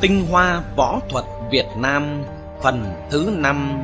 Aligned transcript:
Tinh 0.00 0.26
hoa 0.30 0.62
võ 0.76 1.00
thuật 1.08 1.24
Việt 1.50 1.66
Nam, 1.76 2.22
Phần 2.62 2.94
thứ 3.10 3.32
năm. 3.36 3.82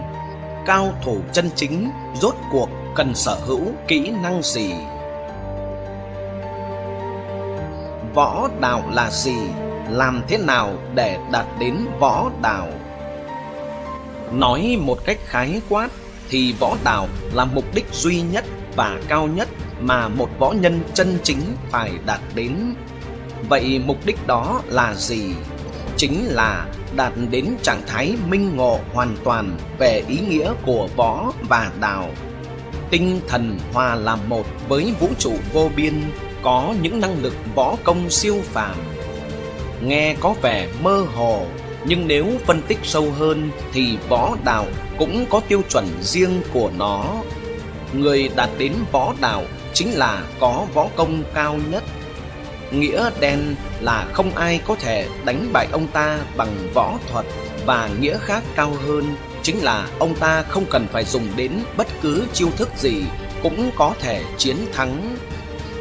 Cao 0.66 0.92
thủ 1.02 1.18
chân 1.32 1.50
chính, 1.54 1.90
Rốt 2.14 2.34
cuộc 2.52 2.68
cần 2.94 3.14
sở 3.14 3.38
hữu 3.46 3.60
kỹ 3.88 4.10
năng 4.22 4.42
gì? 4.42 4.74
Võ 8.14 8.48
đạo 8.60 8.82
là 8.92 9.10
gì? 9.10 9.36
Làm 9.90 10.22
thế 10.28 10.38
nào 10.38 10.72
để 10.94 11.18
đạt 11.32 11.46
đến 11.58 11.76
võ 12.00 12.30
đạo? 12.42 12.68
Nói 14.32 14.78
một 14.80 14.98
cách 15.04 15.18
khái 15.24 15.60
quát 15.68 15.88
Thì 16.28 16.54
võ 16.60 16.76
đạo 16.84 17.08
là 17.32 17.44
mục 17.44 17.64
đích 17.74 17.86
duy 17.92 18.20
nhất 18.20 18.44
và 18.76 18.98
cao 19.08 19.26
nhất 19.26 19.48
Mà 19.80 20.08
một 20.08 20.28
võ 20.38 20.52
nhân 20.52 20.80
chân 20.94 21.18
chính 21.22 21.40
phải 21.70 21.92
đạt 22.06 22.20
đến. 22.34 22.74
Vậy 23.48 23.82
mục 23.86 23.96
đích 24.06 24.26
đó 24.26 24.60
là 24.66 24.94
gì? 24.94 25.34
Chính 25.96 26.26
là 26.26 26.66
đạt 26.96 27.12
đến 27.30 27.56
trạng 27.62 27.82
thái 27.86 28.14
minh 28.28 28.56
ngộ 28.56 28.80
hoàn 28.92 29.16
toàn 29.24 29.56
về 29.78 30.02
ý 30.08 30.18
nghĩa 30.28 30.52
của 30.66 30.88
võ 30.96 31.32
và 31.48 31.70
đạo. 31.80 32.10
Tinh 32.90 33.20
thần 33.28 33.58
hòa 33.72 33.94
làm 33.94 34.18
một 34.28 34.46
với 34.68 34.94
vũ 35.00 35.08
trụ 35.18 35.32
vô 35.52 35.70
biên, 35.76 36.02
có 36.42 36.74
những 36.82 37.00
năng 37.00 37.22
lực 37.22 37.34
võ 37.54 37.76
công 37.84 38.10
siêu 38.10 38.36
phàm. 38.44 38.76
Nghe 39.82 40.16
có 40.20 40.34
vẻ 40.42 40.68
mơ 40.82 41.06
hồ, 41.14 41.46
nhưng 41.84 42.08
nếu 42.08 42.26
phân 42.46 42.62
tích 42.62 42.78
sâu 42.82 43.10
hơn 43.18 43.50
thì 43.72 43.98
võ 44.08 44.36
đạo 44.44 44.66
cũng 44.98 45.26
có 45.30 45.40
tiêu 45.48 45.62
chuẩn 45.70 45.86
riêng 46.00 46.42
của 46.52 46.70
nó. 46.78 47.14
Người 47.92 48.30
đạt 48.36 48.50
đến 48.58 48.72
võ 48.92 49.14
đạo 49.20 49.44
chính 49.72 49.90
là 49.90 50.22
có 50.40 50.66
võ 50.74 50.88
công 50.96 51.22
cao 51.34 51.58
nhất 51.70 51.82
Nghĩa 52.70 53.10
đen 53.20 53.54
là 53.80 54.06
không 54.12 54.34
ai 54.34 54.60
có 54.66 54.74
thể 54.74 55.08
đánh 55.24 55.50
bại 55.52 55.68
ông 55.72 55.86
ta 55.86 56.18
bằng 56.36 56.68
võ 56.74 56.98
thuật 57.10 57.26
Và 57.66 57.88
nghĩa 58.00 58.18
khác 58.18 58.42
cao 58.56 58.72
hơn 58.86 59.16
chính 59.42 59.64
là 59.64 59.88
ông 59.98 60.14
ta 60.14 60.42
không 60.42 60.64
cần 60.70 60.86
phải 60.92 61.04
dùng 61.04 61.28
đến 61.36 61.52
bất 61.76 61.86
cứ 62.02 62.26
chiêu 62.32 62.48
thức 62.56 62.68
gì 62.76 63.02
cũng 63.42 63.70
có 63.76 63.94
thể 64.00 64.22
chiến 64.38 64.56
thắng. 64.72 65.16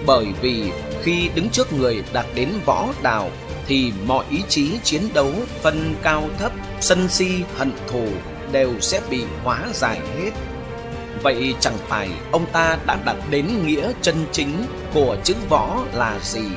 Bởi 0.05 0.25
vì 0.42 0.72
khi 1.03 1.30
đứng 1.36 1.50
trước 1.50 1.73
người 1.73 2.03
đạt 2.14 2.25
đến 2.36 2.50
võ 2.66 2.88
đạo 3.02 3.30
Thì 3.67 3.92
mọi 4.05 4.25
ý 4.30 4.44
chí 4.49 4.80
chiến 4.83 5.02
đấu 5.14 5.31
phân 5.61 5.95
cao 6.03 6.30
thấp, 6.39 6.52
sân 6.81 7.09
si, 7.09 7.27
hận 7.58 7.72
thù 7.88 8.08
đều 8.52 8.80
sẽ 8.81 9.02
bị 9.09 9.23
hóa 9.44 9.59
giải 9.73 9.99
hết. 10.17 10.31
Vậy 11.23 11.55
chẳng 11.59 11.77
phải 11.88 12.09
ông 12.31 12.45
ta 12.52 12.77
đã 12.85 12.97
đặt 13.05 13.16
đến 13.30 13.66
nghĩa 13.66 13.91
chân 14.02 14.25
chính 14.31 14.66
của 14.94 15.17
chữ 15.23 15.35
võ 15.49 15.77
là 15.94 16.19
gì? 16.21 16.47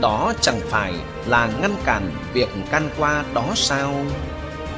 Đó 0.00 0.32
chẳng 0.40 0.60
phải 0.68 0.92
là 1.26 1.48
ngăn 1.62 1.74
cản 1.84 2.10
việc 2.32 2.48
can 2.70 2.90
qua 2.98 3.24
đó 3.34 3.46
sao? 3.54 3.94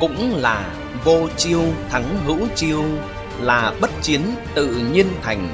Cũng 0.00 0.36
là 0.36 0.64
vô 1.05 1.28
chiêu 1.36 1.62
thắng 1.91 2.19
hữu 2.27 2.48
chiêu, 2.55 2.84
là 3.41 3.72
bất 3.80 3.91
chiến 4.02 4.20
tự 4.55 4.66
nhiên 4.92 5.06
thành. 5.22 5.48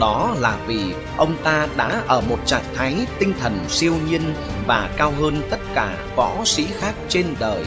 Đó 0.00 0.34
là 0.40 0.56
vì 0.66 0.94
ông 1.16 1.36
ta 1.42 1.68
đã 1.76 2.02
ở 2.06 2.20
một 2.20 2.38
trạng 2.46 2.64
thái 2.74 2.96
tinh 3.18 3.34
thần 3.40 3.58
siêu 3.68 3.94
nhiên 4.08 4.34
và 4.66 4.90
cao 4.96 5.12
hơn 5.20 5.42
tất 5.50 5.60
cả 5.74 5.96
võ 6.16 6.44
sĩ 6.44 6.66
khác 6.80 6.94
trên 7.08 7.26
đời. 7.38 7.64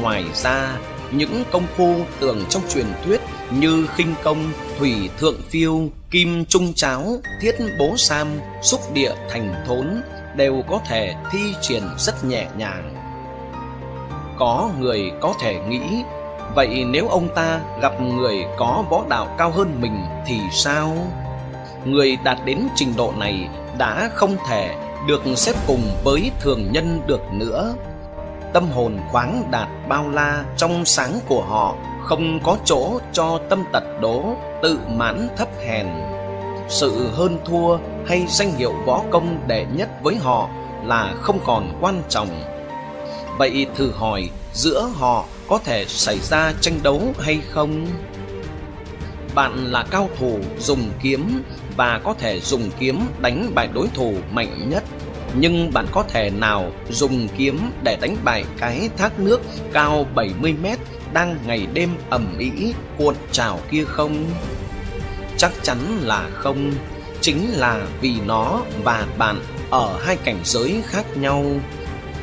Ngoài 0.00 0.24
ra, 0.34 0.76
những 1.10 1.44
công 1.50 1.66
phu 1.76 1.96
tưởng 2.20 2.44
trong 2.48 2.62
truyền 2.74 2.86
thuyết 3.04 3.20
như 3.50 3.86
khinh 3.94 4.14
công, 4.22 4.52
thủy 4.78 5.10
thượng 5.18 5.42
phiêu, 5.48 5.80
kim 6.10 6.44
trung 6.44 6.72
cháo, 6.74 7.16
thiết 7.40 7.54
bố 7.78 7.96
sam, 7.96 8.28
xúc 8.62 8.80
địa 8.94 9.12
thành 9.30 9.54
thốn 9.66 10.02
đều 10.36 10.62
có 10.68 10.80
thể 10.86 11.14
thi 11.32 11.54
triển 11.60 11.82
rất 11.98 12.24
nhẹ 12.24 12.46
nhàng. 12.56 12.94
Có 14.38 14.70
người 14.78 15.12
có 15.20 15.34
thể 15.40 15.60
nghĩ, 15.68 16.02
vậy 16.54 16.84
nếu 16.84 17.08
ông 17.08 17.28
ta 17.34 17.60
gặp 17.82 18.00
người 18.00 18.44
có 18.58 18.84
võ 18.90 19.04
đạo 19.08 19.34
cao 19.38 19.50
hơn 19.50 19.80
mình 19.80 20.00
thì 20.26 20.40
sao? 20.52 20.96
Người 21.84 22.16
đạt 22.24 22.38
đến 22.44 22.68
trình 22.74 22.92
độ 22.96 23.12
này 23.18 23.48
đã 23.78 24.10
không 24.14 24.36
thể 24.48 24.74
được 25.08 25.22
xếp 25.36 25.54
cùng 25.66 25.82
với 26.04 26.30
thường 26.40 26.72
nhân 26.72 27.00
được 27.06 27.20
nữa. 27.32 27.74
Tâm 28.52 28.70
hồn 28.70 28.98
khoáng 29.10 29.48
đạt 29.50 29.68
bao 29.88 30.10
la 30.10 30.44
trong 30.56 30.84
sáng 30.84 31.18
của 31.28 31.42
họ 31.42 31.74
không 32.04 32.40
có 32.42 32.56
chỗ 32.64 32.98
cho 33.12 33.40
tâm 33.50 33.64
tật 33.72 33.84
đố, 34.00 34.22
tự 34.62 34.78
mãn 34.88 35.28
thấp 35.36 35.48
hèn 35.66 35.86
sự 36.68 37.10
hơn 37.12 37.38
thua 37.44 37.78
hay 38.06 38.26
danh 38.28 38.56
hiệu 38.56 38.72
võ 38.86 39.02
công 39.10 39.48
đệ 39.48 39.66
nhất 39.74 39.88
với 40.02 40.16
họ 40.16 40.48
là 40.84 41.14
không 41.20 41.38
còn 41.44 41.78
quan 41.80 42.02
trọng. 42.08 42.42
Vậy 43.38 43.66
thử 43.76 43.90
hỏi 43.90 44.30
giữa 44.52 44.90
họ 44.94 45.24
có 45.48 45.58
thể 45.64 45.84
xảy 45.88 46.18
ra 46.18 46.52
tranh 46.60 46.80
đấu 46.82 47.02
hay 47.20 47.40
không? 47.50 47.86
Bạn 49.34 49.72
là 49.72 49.84
cao 49.90 50.08
thủ 50.18 50.38
dùng 50.58 50.90
kiếm 51.02 51.42
và 51.76 52.00
có 52.04 52.14
thể 52.18 52.40
dùng 52.40 52.70
kiếm 52.78 53.00
đánh 53.18 53.50
bại 53.54 53.68
đối 53.74 53.88
thủ 53.94 54.14
mạnh 54.32 54.70
nhất 54.70 54.84
nhưng 55.34 55.72
bạn 55.72 55.86
có 55.92 56.02
thể 56.02 56.30
nào 56.30 56.72
dùng 56.90 57.28
kiếm 57.36 57.70
để 57.82 57.96
đánh 58.00 58.16
bại 58.24 58.44
cái 58.58 58.90
thác 58.96 59.20
nước 59.20 59.40
cao 59.72 60.06
70 60.14 60.54
mét 60.62 60.78
đang 61.12 61.36
ngày 61.46 61.66
đêm 61.72 61.90
ẩm 62.10 62.38
ĩ 62.38 62.72
cuộn 62.98 63.14
trào 63.32 63.60
kia 63.70 63.84
không? 63.84 64.24
Chắc 65.36 65.52
chắn 65.62 65.78
là 66.02 66.30
không. 66.34 66.72
Chính 67.20 67.50
là 67.50 67.86
vì 68.00 68.14
nó 68.26 68.60
và 68.84 69.06
bạn 69.18 69.40
ở 69.70 69.98
hai 70.02 70.16
cảnh 70.16 70.40
giới 70.44 70.82
khác 70.86 71.16
nhau. 71.16 71.44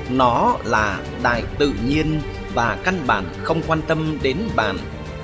Nó 0.09 0.57
là 0.63 0.99
đại 1.23 1.43
tự 1.57 1.73
nhiên 1.87 2.21
và 2.53 2.77
căn 2.83 2.99
bản 3.07 3.25
không 3.43 3.61
quan 3.67 3.81
tâm 3.81 4.17
đến 4.21 4.37
bạn. 4.55 4.77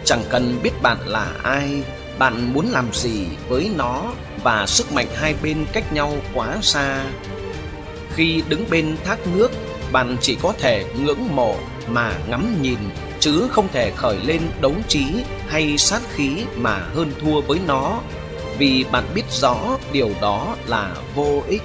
Chẳng 0.05 0.23
cần 0.29 0.59
biết 0.63 0.81
bạn 0.81 0.97
là 1.05 1.27
ai. 1.43 1.83
Bạn 2.19 2.53
muốn 2.53 2.67
làm 2.71 2.85
gì 2.93 3.25
với 3.47 3.71
nó 3.77 4.03
Và 4.43 4.65
sức 4.65 4.91
mạnh 4.91 5.07
hai 5.15 5.35
bên 5.43 5.65
cách 5.73 5.93
nhau 5.93 6.13
quá 6.33 6.57
xa. 6.61 7.03
Khi 8.15 8.43
đứng 8.49 8.65
bên 8.69 8.97
thác 9.03 9.17
nước, 9.35 9.51
Bạn 9.91 10.17
chỉ 10.21 10.37
có 10.41 10.53
thể 10.59 10.85
ngưỡng 10.99 11.35
mộ 11.35 11.55
mà 11.87 12.13
ngắm 12.29 12.61
nhìn, 12.61 12.77
chứ 13.19 13.47
không 13.51 13.67
thể 13.73 13.91
khởi 13.95 14.17
lên 14.25 14.41
đấu 14.61 14.73
trí 14.87 15.05
hay 15.47 15.77
sát 15.77 16.01
khí 16.13 16.37
mà 16.55 16.77
hơn 16.95 17.11
thua 17.21 17.41
với 17.41 17.59
nó, 17.67 17.99
vì 18.57 18.85
bạn 18.91 19.03
biết 19.15 19.23
rõ 19.31 19.57
điều 19.91 20.09
đó 20.21 20.55
là 20.67 20.95
vô 21.15 21.43
ích. 21.47 21.61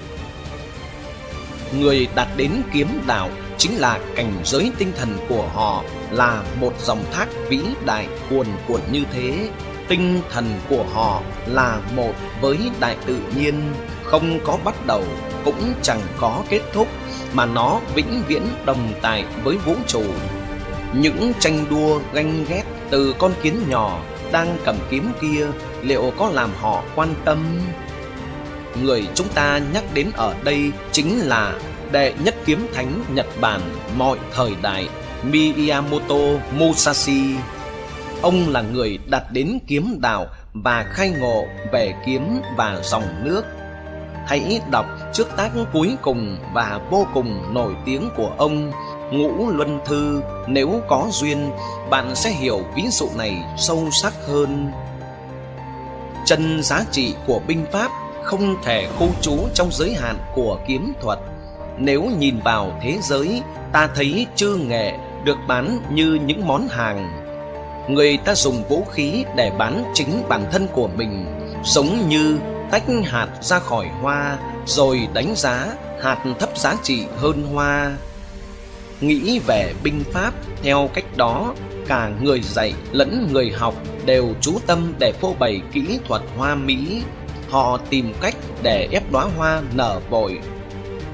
Người 1.78 2.08
đạt 2.14 2.28
đến 2.36 2.50
kiếm 2.72 2.88
đạo 3.06 3.30
chính 3.58 3.76
là 3.76 4.00
cảnh 4.14 4.32
giới 4.44 4.70
tinh 4.78 4.92
thần 4.96 5.18
của 5.28 5.48
họ, 5.54 5.84
là 6.10 6.42
một 6.60 6.72
dòng 6.84 7.04
thác 7.12 7.26
vĩ 7.48 7.60
đại 7.84 8.06
cuồn 8.30 8.46
cuộn 8.68 8.80
như 8.92 9.02
thế. 9.12 9.48
Tinh 9.88 10.20
thần 10.30 10.60
của 10.68 10.84
họ 10.92 11.22
là 11.46 11.80
một 11.96 12.12
với 12.40 12.58
đại 12.80 12.96
tự 13.06 13.18
nhiên 13.36 13.72
không 14.06 14.38
có 14.44 14.58
bắt 14.64 14.86
đầu 14.86 15.04
cũng 15.44 15.74
chẳng 15.82 16.00
có 16.18 16.42
kết 16.48 16.60
thúc, 16.72 16.88
mà 17.32 17.46
nó 17.46 17.80
vĩnh 17.94 18.22
viễn 18.28 18.42
đồng 18.64 18.92
tại 19.02 19.24
với 19.44 19.56
vũ 19.56 19.74
trụ 19.86 20.02
những 20.94 21.32
tranh 21.38 21.64
đua 21.70 22.00
ganh 22.12 22.44
ghét 22.48 22.62
từ 22.90 23.14
con 23.18 23.32
kiến 23.42 23.62
nhỏ 23.68 24.02
đang 24.32 24.56
cầm 24.64 24.76
kiếm 24.90 25.12
kia 25.20 25.46
liệu 25.82 26.12
có 26.18 26.30
làm 26.32 26.50
họ 26.60 26.82
quan 26.94 27.14
tâm? 27.24 27.60
Người 28.82 29.08
chúng 29.14 29.28
ta 29.28 29.60
nhắc 29.72 29.84
đến 29.94 30.10
ở 30.14 30.34
đây 30.44 30.72
chính 30.92 31.18
là 31.18 31.54
đệ 31.92 32.14
nhất 32.24 32.34
kiếm 32.44 32.66
thánh 32.74 33.04
Nhật 33.14 33.26
Bản 33.40 33.60
mọi 33.96 34.18
thời 34.34 34.52
đại, 34.62 34.88
Miyamoto 35.22 36.40
Musashi. 36.58 37.22
Ông 38.22 38.48
là 38.48 38.62
người 38.62 38.98
đặt 39.10 39.32
đến 39.32 39.58
kiếm 39.66 39.96
đạo 40.00 40.26
và 40.52 40.86
khai 40.90 41.10
ngộ 41.10 41.44
về 41.72 41.94
kiếm 42.06 42.40
và 42.56 42.80
dòng 42.82 43.24
nước. 43.24 43.42
Hãy 44.26 44.60
đọc 44.70 44.86
trước 45.12 45.28
tác 45.36 45.50
cuối 45.72 45.96
cùng 46.02 46.36
và 46.52 46.80
vô 46.90 47.06
cùng 47.14 47.54
nổi 47.54 47.74
tiếng 47.84 48.10
của 48.16 48.30
ông, 48.36 48.72
Ngũ 49.12 49.50
Luân 49.50 49.80
Thư. 49.84 50.22
Nếu 50.46 50.80
có 50.88 51.06
duyên, 51.10 51.50
Bạn 51.90 52.14
sẽ 52.14 52.30
hiểu 52.30 52.60
ví 52.74 52.82
dụ 52.90 53.08
này 53.16 53.36
sâu 53.56 53.88
sắc 53.92 54.12
hơn. 54.26 54.72
Chân 56.24 56.62
giá 56.62 56.84
trị 56.90 57.14
của 57.26 57.40
binh 57.48 57.64
pháp 57.72 57.90
Không 58.22 58.56
thể 58.62 58.88
khu 58.98 59.08
trú 59.20 59.38
trong 59.54 59.68
giới 59.72 59.94
hạn 59.94 60.16
của 60.34 60.58
kiếm 60.66 60.92
thuật. 61.00 61.18
Nếu 61.78 62.02
nhìn 62.18 62.40
vào 62.44 62.78
thế 62.82 62.98
giới, 63.02 63.42
Ta 63.72 63.88
thấy 63.94 64.26
chư 64.36 64.56
nghệ 64.56 64.92
được 65.24 65.38
bán 65.48 65.78
như 65.90 66.18
những 66.26 66.46
món 66.46 66.68
hàng. 66.68 67.22
Người 67.88 68.16
ta 68.16 68.34
dùng 68.34 68.62
vũ 68.68 68.84
khí 68.92 69.24
để 69.36 69.52
bán 69.58 69.84
chính 69.94 70.22
bản 70.28 70.44
thân 70.52 70.66
của 70.72 70.88
mình, 70.96 71.26
Giống 71.64 72.08
như 72.08 72.38
tách 72.70 72.84
hạt 73.04 73.28
ra 73.40 73.58
khỏi 73.58 73.88
hoa, 74.02 74.38
Rồi 74.66 75.08
đánh 75.14 75.34
giá 75.36 75.66
hạt 76.02 76.18
thấp 76.38 76.58
giá 76.58 76.76
trị 76.82 77.04
hơn 77.16 77.46
hoa. 77.54 77.92
Nghĩ 79.00 79.40
về 79.46 79.72
binh 79.82 80.04
pháp, 80.12 80.34
theo 80.62 80.90
cách 80.94 81.16
đó, 81.16 81.54
cả 81.86 82.10
người 82.20 82.40
dạy 82.40 82.74
lẫn 82.92 83.28
người 83.32 83.52
học 83.56 83.74
đều 84.04 84.34
chú 84.40 84.58
tâm 84.66 84.94
để 84.98 85.12
phô 85.20 85.34
bày 85.38 85.60
kỹ 85.72 85.98
thuật 86.08 86.22
hoa 86.36 86.54
mỹ. 86.54 87.02
Họ 87.50 87.78
tìm 87.90 88.12
cách 88.20 88.34
để 88.62 88.88
ép 88.92 89.12
đóa 89.12 89.24
hoa 89.36 89.62
nở 89.74 90.00
vội. 90.10 90.38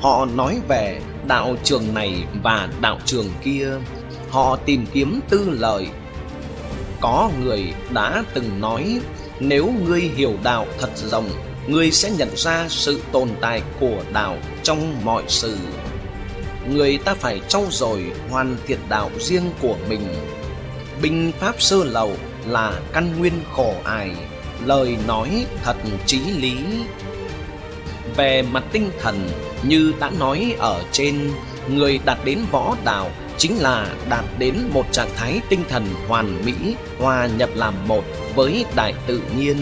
Họ 0.01 0.25
nói 0.35 0.61
về 0.69 1.01
đạo 1.27 1.57
trường 1.65 1.95
này 1.95 2.25
và 2.43 2.69
đạo 2.81 2.99
trường 3.05 3.29
kia. 3.43 3.69
Họ 4.31 4.57
tìm 4.57 4.87
kiếm 4.93 5.21
tư 5.29 5.51
lợi. 5.51 5.89
Có 7.01 7.31
người 7.43 7.75
đã 7.91 8.25
từng 8.35 8.61
nói 8.61 9.01
nếu 9.40 9.75
ngươi 9.84 10.00
hiểu 10.00 10.34
đạo 10.43 10.67
thật 10.81 10.90
rộng, 10.94 11.31
ngươi 11.67 11.90
sẽ 11.90 12.11
nhận 12.11 12.37
ra 12.37 12.67
sự 12.69 13.00
tồn 13.12 13.29
tại 13.40 13.62
của 13.81 14.02
đạo 14.12 14.38
trong 14.62 15.05
mọi 15.05 15.23
sự. 15.29 15.56
Người 16.69 16.99
ta 16.99 17.14
phải 17.14 17.40
trau 17.49 17.64
dồi 17.70 18.02
hoàn 18.31 18.56
thiện 18.67 18.79
đạo 18.88 19.11
riêng 19.19 19.50
của 19.62 19.76
mình. 19.88 20.06
Binh 21.02 21.32
pháp 21.38 21.62
sơ 21.62 21.84
lậu 21.84 22.12
là 22.46 22.81
căn 22.93 23.19
nguyên 23.19 23.32
khổ 23.52 23.75
ải, 23.84 24.11
lời 24.64 24.96
nói 25.06 25.46
thật 25.62 25.76
trí 26.06 26.19
lý. 26.19 26.56
Về 28.17 28.43
mặt 28.43 28.64
tinh 28.73 28.90
thần, 29.00 29.29
như 29.62 29.93
đã 30.00 30.11
nói 30.19 30.55
ở 30.58 30.84
trên, 30.93 31.31
người 31.69 32.00
đạt 32.05 32.19
đến 32.25 32.38
võ 32.50 32.76
đạo 32.84 33.11
chính 33.38 33.58
là 33.58 33.87
đạt 34.08 34.25
đến 34.38 34.56
một 34.73 34.93
trạng 34.93 35.11
thái 35.17 35.40
tinh 35.49 35.64
thần 35.69 35.87
hoàn 36.08 36.44
mỹ, 36.44 36.55
hòa 36.99 37.29
nhập 37.38 37.50
làm 37.55 37.75
một 37.88 38.05
với 38.34 38.64
đại 38.76 38.94
tự 39.06 39.23
nhiên, 39.38 39.56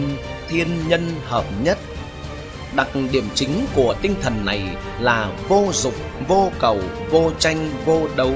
thiên 0.49 0.69
nhân 0.88 1.11
hợp 1.25 1.44
nhất. 1.64 1.78
Đặc 2.76 2.88
điểm 3.12 3.25
chính 3.34 3.67
của 3.75 3.94
tinh 4.02 4.14
thần 4.22 4.44
này 4.44 4.62
là 5.00 5.32
vô 5.49 5.69
dục 5.72 5.94
vô 6.28 6.52
cầu, 6.58 6.78
vô 7.11 7.31
tranh, 7.38 7.70
vô 7.84 8.08
đấu. 8.17 8.34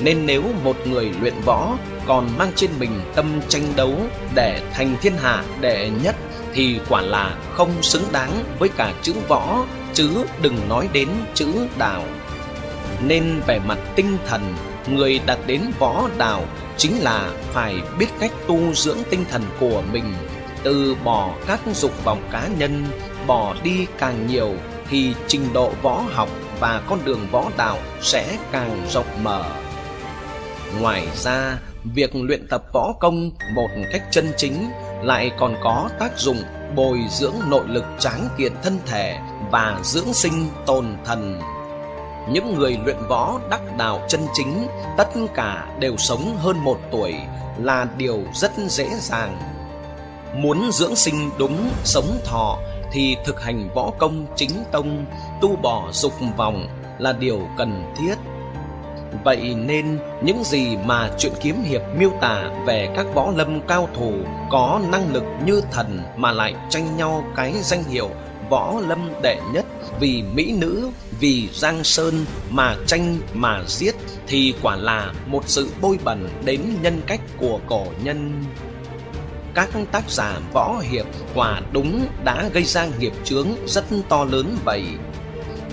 Nên 0.00 0.26
nếu 0.26 0.42
một 0.64 0.76
người 0.86 1.10
luyện 1.20 1.34
võ 1.44 1.76
còn 2.06 2.28
mang 2.38 2.52
trên 2.56 2.70
mình 2.78 3.00
tâm 3.14 3.40
tranh 3.48 3.72
đấu 3.76 3.94
để 4.34 4.62
thành 4.74 4.96
thiên 5.00 5.12
hạ 5.16 5.44
đệ 5.60 5.90
nhất 6.04 6.16
thì 6.52 6.80
quả 6.88 7.00
là 7.02 7.36
không 7.52 7.82
xứng 7.82 8.04
đáng 8.12 8.44
với 8.58 8.68
cả 8.68 8.92
chữ 9.02 9.12
võ 9.28 9.64
chứ 9.94 10.10
đừng 10.42 10.68
nói 10.68 10.88
đến 10.92 11.08
chữ 11.34 11.46
đạo 11.78 12.04
nên 13.06 13.40
về 13.46 13.58
mặt 13.58 13.78
tinh 13.96 14.18
thần 14.26 14.54
người 14.88 15.20
đạt 15.26 15.38
đến 15.46 15.62
võ 15.78 16.08
đạo 16.18 16.44
chính 16.76 16.98
là 16.98 17.30
phải 17.52 17.74
biết 17.98 18.06
cách 18.20 18.32
tu 18.46 18.74
dưỡng 18.74 18.98
tinh 19.10 19.24
thần 19.30 19.42
của 19.60 19.82
mình. 19.92 20.14
Từ 20.62 20.96
bỏ 21.04 21.34
các 21.46 21.60
dục 21.74 22.04
vọng 22.04 22.22
cá 22.30 22.48
nhân, 22.58 22.84
bỏ 23.26 23.54
đi 23.62 23.86
càng 23.98 24.26
nhiều 24.26 24.54
thì 24.88 25.14
trình 25.26 25.52
độ 25.52 25.72
võ 25.82 26.02
học 26.12 26.28
và 26.60 26.82
con 26.88 26.98
đường 27.04 27.26
võ 27.32 27.44
đạo 27.56 27.78
sẽ 28.00 28.38
càng 28.52 28.86
rộng 28.90 29.24
mở. 29.24 29.44
Ngoài 30.80 31.08
ra, 31.14 31.58
việc 31.94 32.10
luyện 32.14 32.46
tập 32.48 32.62
võ 32.72 32.92
công 33.00 33.30
một 33.54 33.68
cách 33.92 34.02
chân 34.10 34.32
chính 34.36 34.70
lại 35.02 35.30
còn 35.38 35.56
có 35.62 35.90
tác 35.98 36.18
dụng 36.18 36.42
bồi 36.76 36.98
dưỡng 37.10 37.34
nội 37.46 37.64
lực 37.68 37.84
tráng 37.98 38.28
kiện 38.38 38.52
thân 38.62 38.78
thể 38.86 39.18
và 39.50 39.80
dưỡng 39.82 40.12
sinh 40.12 40.48
tồn 40.66 40.86
thần 41.04 41.40
những 42.28 42.54
người 42.54 42.78
luyện 42.84 42.96
võ 43.08 43.40
đắc 43.50 43.76
đạo 43.76 44.00
chân 44.08 44.20
chính 44.34 44.66
tất 44.96 45.08
cả 45.34 45.66
đều 45.78 45.96
sống 45.96 46.36
hơn 46.36 46.58
một 46.58 46.78
tuổi 46.90 47.14
là 47.58 47.86
điều 47.96 48.22
rất 48.34 48.52
dễ 48.68 48.88
dàng. 48.98 49.38
Muốn 50.34 50.72
dưỡng 50.72 50.96
sinh 50.96 51.30
đúng 51.38 51.70
sống 51.84 52.18
thọ 52.24 52.58
thì 52.92 53.16
thực 53.24 53.42
hành 53.42 53.68
võ 53.74 53.90
công 53.98 54.26
chính 54.36 54.50
tông 54.72 55.04
tu 55.40 55.56
bỏ 55.56 55.88
dục 55.92 56.12
vòng 56.36 56.68
là 56.98 57.12
điều 57.12 57.40
cần 57.58 57.92
thiết. 57.96 58.14
Vậy 59.24 59.54
nên 59.54 59.98
những 60.22 60.44
gì 60.44 60.76
mà 60.76 61.10
chuyện 61.18 61.32
kiếm 61.40 61.62
hiệp 61.62 61.82
miêu 61.98 62.10
tả 62.20 62.50
về 62.66 62.92
các 62.96 63.06
võ 63.14 63.30
lâm 63.36 63.60
cao 63.60 63.88
thủ 63.94 64.12
có 64.50 64.80
năng 64.92 65.12
lực 65.12 65.24
như 65.44 65.62
thần 65.72 66.02
mà 66.16 66.32
lại 66.32 66.54
tranh 66.68 66.96
nhau 66.96 67.24
cái 67.36 67.52
danh 67.62 67.84
hiệu 67.84 68.08
võ 68.50 68.74
lâm 68.88 69.10
đệ 69.22 69.40
nhất 69.52 69.64
vì 70.00 70.22
mỹ 70.34 70.52
nữ, 70.52 70.90
vì 71.20 71.48
giang 71.54 71.84
sơn 71.84 72.24
mà 72.50 72.76
tranh 72.86 73.18
mà 73.34 73.64
giết 73.66 73.94
thì 74.26 74.54
quả 74.62 74.76
là 74.76 75.12
một 75.26 75.42
sự 75.46 75.70
bôi 75.80 75.98
bẩn 76.04 76.28
đến 76.44 76.60
nhân 76.82 77.00
cách 77.06 77.20
của 77.36 77.60
cổ 77.66 77.86
nhân. 78.04 78.44
Các 79.54 79.70
tác 79.92 80.10
giả 80.10 80.38
võ 80.52 80.78
hiệp 80.90 81.06
quả 81.34 81.60
đúng 81.72 82.06
đã 82.24 82.48
gây 82.52 82.64
ra 82.64 82.86
nghiệp 82.98 83.12
chướng 83.24 83.48
rất 83.66 83.84
to 84.08 84.24
lớn 84.24 84.56
vậy. 84.64 84.84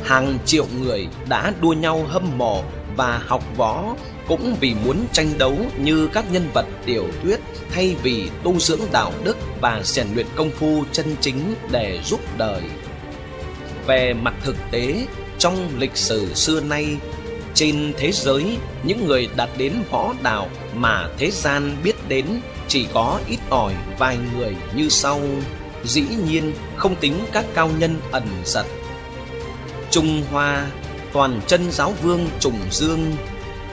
Hàng 0.04 0.38
triệu 0.46 0.66
người 0.82 1.08
đã 1.30 1.54
đua 1.62 1.74
nhau 1.74 2.06
hâm 2.08 2.38
mộ 2.38 2.64
và 2.96 3.22
học 3.28 3.44
võ 3.58 3.96
cũng 4.28 4.56
vì 4.60 4.76
muốn 4.86 5.06
tranh 5.12 5.38
đấu 5.38 5.58
như 5.78 6.10
các 6.14 6.32
nhân 6.32 6.50
vật 6.54 6.66
tiểu 6.86 7.08
thuyết 7.24 7.40
thay 7.72 7.96
vì 8.04 8.30
tu 8.44 8.60
dưỡng 8.60 8.82
đạo 8.92 9.12
đức 9.24 9.38
và 9.62 9.82
rèn 9.84 10.08
luyện 10.14 10.26
công 10.36 10.52
phu 10.52 10.84
chân 10.92 11.16
chính 11.22 11.56
để 11.72 12.00
giúp 12.06 12.20
đời. 12.38 12.62
Về 13.88 14.14
mặt 14.14 14.34
thực 14.44 14.56
tế, 14.72 15.06
trong 15.40 15.70
lịch 15.78 15.98
sử 15.98 16.34
xưa 16.34 16.62
nay, 16.62 16.98
trên 17.54 17.94
thế 17.98 18.12
giới, 18.12 18.58
những 18.84 19.08
người 19.08 19.30
đạt 19.36 19.50
đến 19.58 19.74
võ 19.92 20.14
đạo 20.24 20.50
mà 20.74 21.10
thế 21.18 21.32
gian 21.32 21.78
biết 21.84 21.96
đến 22.08 22.26
chỉ 22.68 22.88
có 22.94 23.20
ít 23.28 23.40
ỏi 23.50 23.74
vài 24.00 24.18
người 24.36 24.56
như 24.76 24.90
sau. 24.90 25.22
Dĩ 25.84 26.06
nhiên 26.28 26.54
không 26.76 26.96
tính 26.96 27.26
các 27.32 27.46
cao 27.54 27.70
nhân 27.80 28.00
ẩn 28.12 28.24
giật. 28.46 28.66
Trung 29.92 30.24
Hoa 30.32 30.68
toàn 31.14 31.42
chân 31.48 31.72
giáo 31.72 31.94
vương 32.04 32.30
trùng 32.40 32.60
dương 32.72 33.16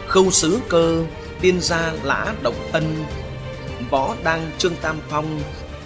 khâu 0.06 0.30
sứ 0.30 0.60
cơ 0.68 1.04
tiên 1.40 1.60
gia 1.60 1.92
lã 2.02 2.34
động 2.42 2.68
ân 2.72 3.04
võ 3.90 4.14
đăng 4.24 4.50
trương 4.58 4.76
tam 4.76 4.96
phong 5.08 5.40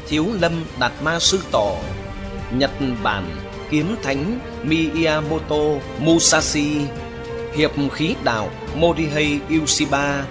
thiếu 0.09 0.27
lâm 0.41 0.65
đạt 0.79 0.93
ma 1.03 1.19
sư 1.19 1.41
tổ 1.51 1.77
nhật 2.53 2.71
bản 3.03 3.48
kiếm 3.71 3.97
thánh 4.03 4.39
miyamoto 4.63 5.81
musashi 6.01 6.81
hiệp 7.55 7.71
khí 7.93 8.15
đạo 8.25 8.51
morihei 8.77 9.41
Ueshiba, 9.51 10.25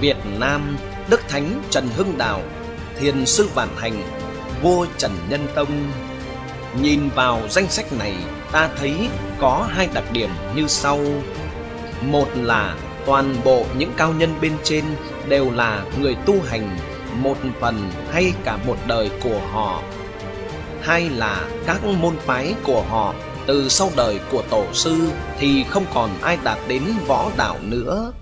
việt 0.00 0.16
nam 0.38 0.76
đức 1.10 1.20
thánh 1.28 1.62
trần 1.70 1.88
hưng 1.96 2.18
đạo 2.18 2.40
thiền 2.98 3.26
sư 3.26 3.48
vạn 3.54 3.68
hành 3.76 4.02
vua 4.62 4.86
trần 4.98 5.12
nhân 5.28 5.46
tông. 5.54 5.92
Nhìn 6.80 7.08
vào 7.14 7.40
danh 7.50 7.68
sách 7.68 7.92
này 7.92 8.14
ta 8.52 8.68
thấy 8.78 8.94
có 9.38 9.68
hai 9.70 9.88
đặc 9.94 10.04
điểm 10.12 10.30
như 10.56 10.66
sau. 10.66 11.00
Một 12.02 12.28
là 12.34 12.76
toàn 13.06 13.36
bộ 13.44 13.64
những 13.78 13.92
cao 13.96 14.12
nhân 14.12 14.34
bên 14.40 14.52
trên 14.64 14.84
đều 15.28 15.50
là 15.50 15.84
người 16.00 16.16
tu 16.26 16.34
hành 16.48 16.78
một 17.14 17.36
phần 17.60 17.90
hay 18.12 18.32
cả 18.44 18.58
một 18.66 18.76
đời 18.86 19.10
của 19.22 19.40
họ 19.52 19.82
hay 20.84 21.10
là 21.10 21.40
các 21.66 21.84
môn 21.84 22.16
phái 22.18 22.54
của 22.64 22.82
họ. 22.88 23.14
Từ 23.46 23.68
sau 23.68 23.90
đời 23.96 24.20
của 24.30 24.42
tổ 24.50 24.64
sư 24.72 25.10
thì 25.38 25.64
không 25.70 25.84
còn 25.94 26.10
ai 26.22 26.38
đạt 26.44 26.58
đến 26.68 26.82
võ 27.06 27.30
đạo 27.36 27.56
nữa. 27.62 28.12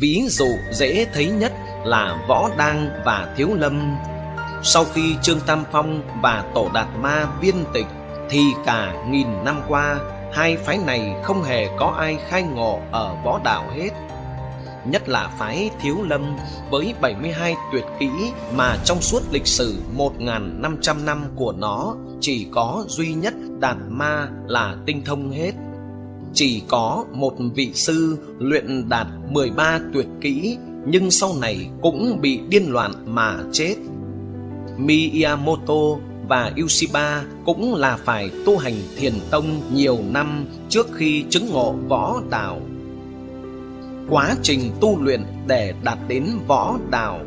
Ví 0.00 0.22
dụ 0.28 0.48
dễ 0.72 1.06
thấy 1.14 1.26
nhất 1.26 1.52
là 1.84 2.24
võ 2.28 2.50
đăng 2.58 2.90
và 3.04 3.34
thiếu 3.36 3.48
lâm. 3.54 3.96
Sau 4.62 4.84
khi 4.94 5.16
trương 5.22 5.40
tam 5.40 5.64
phong 5.72 6.20
và 6.22 6.44
tổ 6.54 6.68
đạt 6.74 6.86
ma 6.98 7.26
viên 7.40 7.64
tịch 7.72 7.86
thì 8.30 8.40
cả 8.66 8.92
nghìn 9.10 9.44
năm 9.44 9.62
qua, 9.68 9.96
hai 10.32 10.56
phái 10.56 10.78
này 10.78 11.14
không 11.22 11.42
hề 11.42 11.68
có 11.78 11.94
ai 11.98 12.18
khai 12.28 12.42
ngộ 12.42 12.80
ở 12.92 13.16
võ 13.24 13.40
đạo 13.44 13.64
hết 13.74 13.90
nhất 14.86 15.08
là 15.08 15.34
phái 15.38 15.70
Thiếu 15.80 15.96
Lâm 16.02 16.36
với 16.70 16.94
72 17.00 17.54
tuyệt 17.72 17.84
kỹ 18.00 18.10
mà 18.56 18.76
trong 18.84 19.00
suốt 19.00 19.22
lịch 19.32 19.46
sử 19.46 19.76
1.500 19.96 21.04
năm 21.04 21.24
của 21.36 21.52
nó, 21.52 21.96
chỉ 22.20 22.46
có 22.50 22.84
duy 22.88 23.12
nhất 23.14 23.34
Đạt 23.60 23.76
Ma 23.88 24.28
là 24.46 24.76
tinh 24.86 25.02
thông 25.04 25.30
hết. 25.30 25.52
Chỉ 26.34 26.62
có 26.68 27.04
một 27.12 27.34
vị 27.54 27.70
sư 27.74 28.18
luyện 28.38 28.88
đạt 28.88 29.06
13 29.30 29.80
tuyệt 29.94 30.06
kỹ, 30.20 30.58
nhưng 30.86 31.10
sau 31.10 31.34
này 31.40 31.70
cũng 31.82 32.20
bị 32.20 32.40
điên 32.48 32.72
loạn 32.72 32.92
mà 33.06 33.36
chết. 33.52 33.74
Miyamoto 34.76 35.98
và 36.28 36.52
yushiba 36.60 37.24
cũng 37.44 37.74
là 37.74 37.98
phải 38.04 38.30
tu 38.46 38.58
hành 38.58 38.74
thiền 38.96 39.12
tông 39.30 39.60
nhiều 39.74 39.98
năm 40.10 40.46
trước 40.68 40.86
khi 40.92 41.24
chứng 41.30 41.50
ngộ 41.52 41.72
võ 41.88 42.20
đạo. 42.30 42.60
Quá 44.10 44.34
trình 44.42 44.70
tu 44.80 45.02
luyện 45.02 45.22
để 45.46 45.74
đạt 45.82 45.98
đến 46.08 46.26
võ 46.46 46.76
đạo 46.90 47.20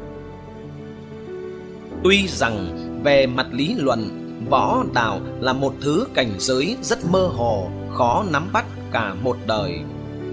Tuy 2.04 2.28
rằng 2.28 2.78
về 3.04 3.28
mặt 3.28 3.48
lý 3.52 3.76
luận, 3.78 4.10
võ 4.50 4.84
đạo 4.94 5.20
là 5.40 5.54
một 5.54 5.74
thứ 5.82 6.08
cảnh 6.14 6.32
giới 6.40 6.78
rất 6.82 7.06
mơ 7.06 7.28
hồ, 7.28 7.70
khó 7.94 8.26
nắm 8.32 8.50
bắt 8.54 8.66
cả 8.92 9.14
một 9.14 9.38
đời. 9.48 9.80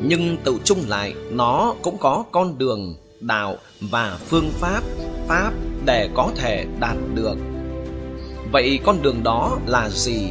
Nhưng 0.02 0.36
tự 0.44 0.56
chung 0.64 0.78
lại, 0.88 1.14
nó 1.30 1.74
cũng 1.82 1.98
có 1.98 2.24
con 2.32 2.58
đường, 2.58 2.94
đạo 3.20 3.56
và 3.80 4.18
phương 4.26 4.50
pháp, 4.50 4.82
pháp 5.28 5.52
để 5.84 6.08
có 6.14 6.30
thể 6.36 6.66
đạt 6.80 6.96
được. 7.14 7.36
Vậy 8.52 8.78
con 8.84 9.02
đường 9.02 9.22
đó 9.22 9.58
là 9.66 9.88
gì? 9.88 10.26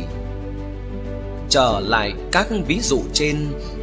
Trở 1.49 1.79
lại 1.79 2.13
các 2.31 2.47
ví 2.67 2.79
dụ 2.79 3.01
trên, 3.13 3.37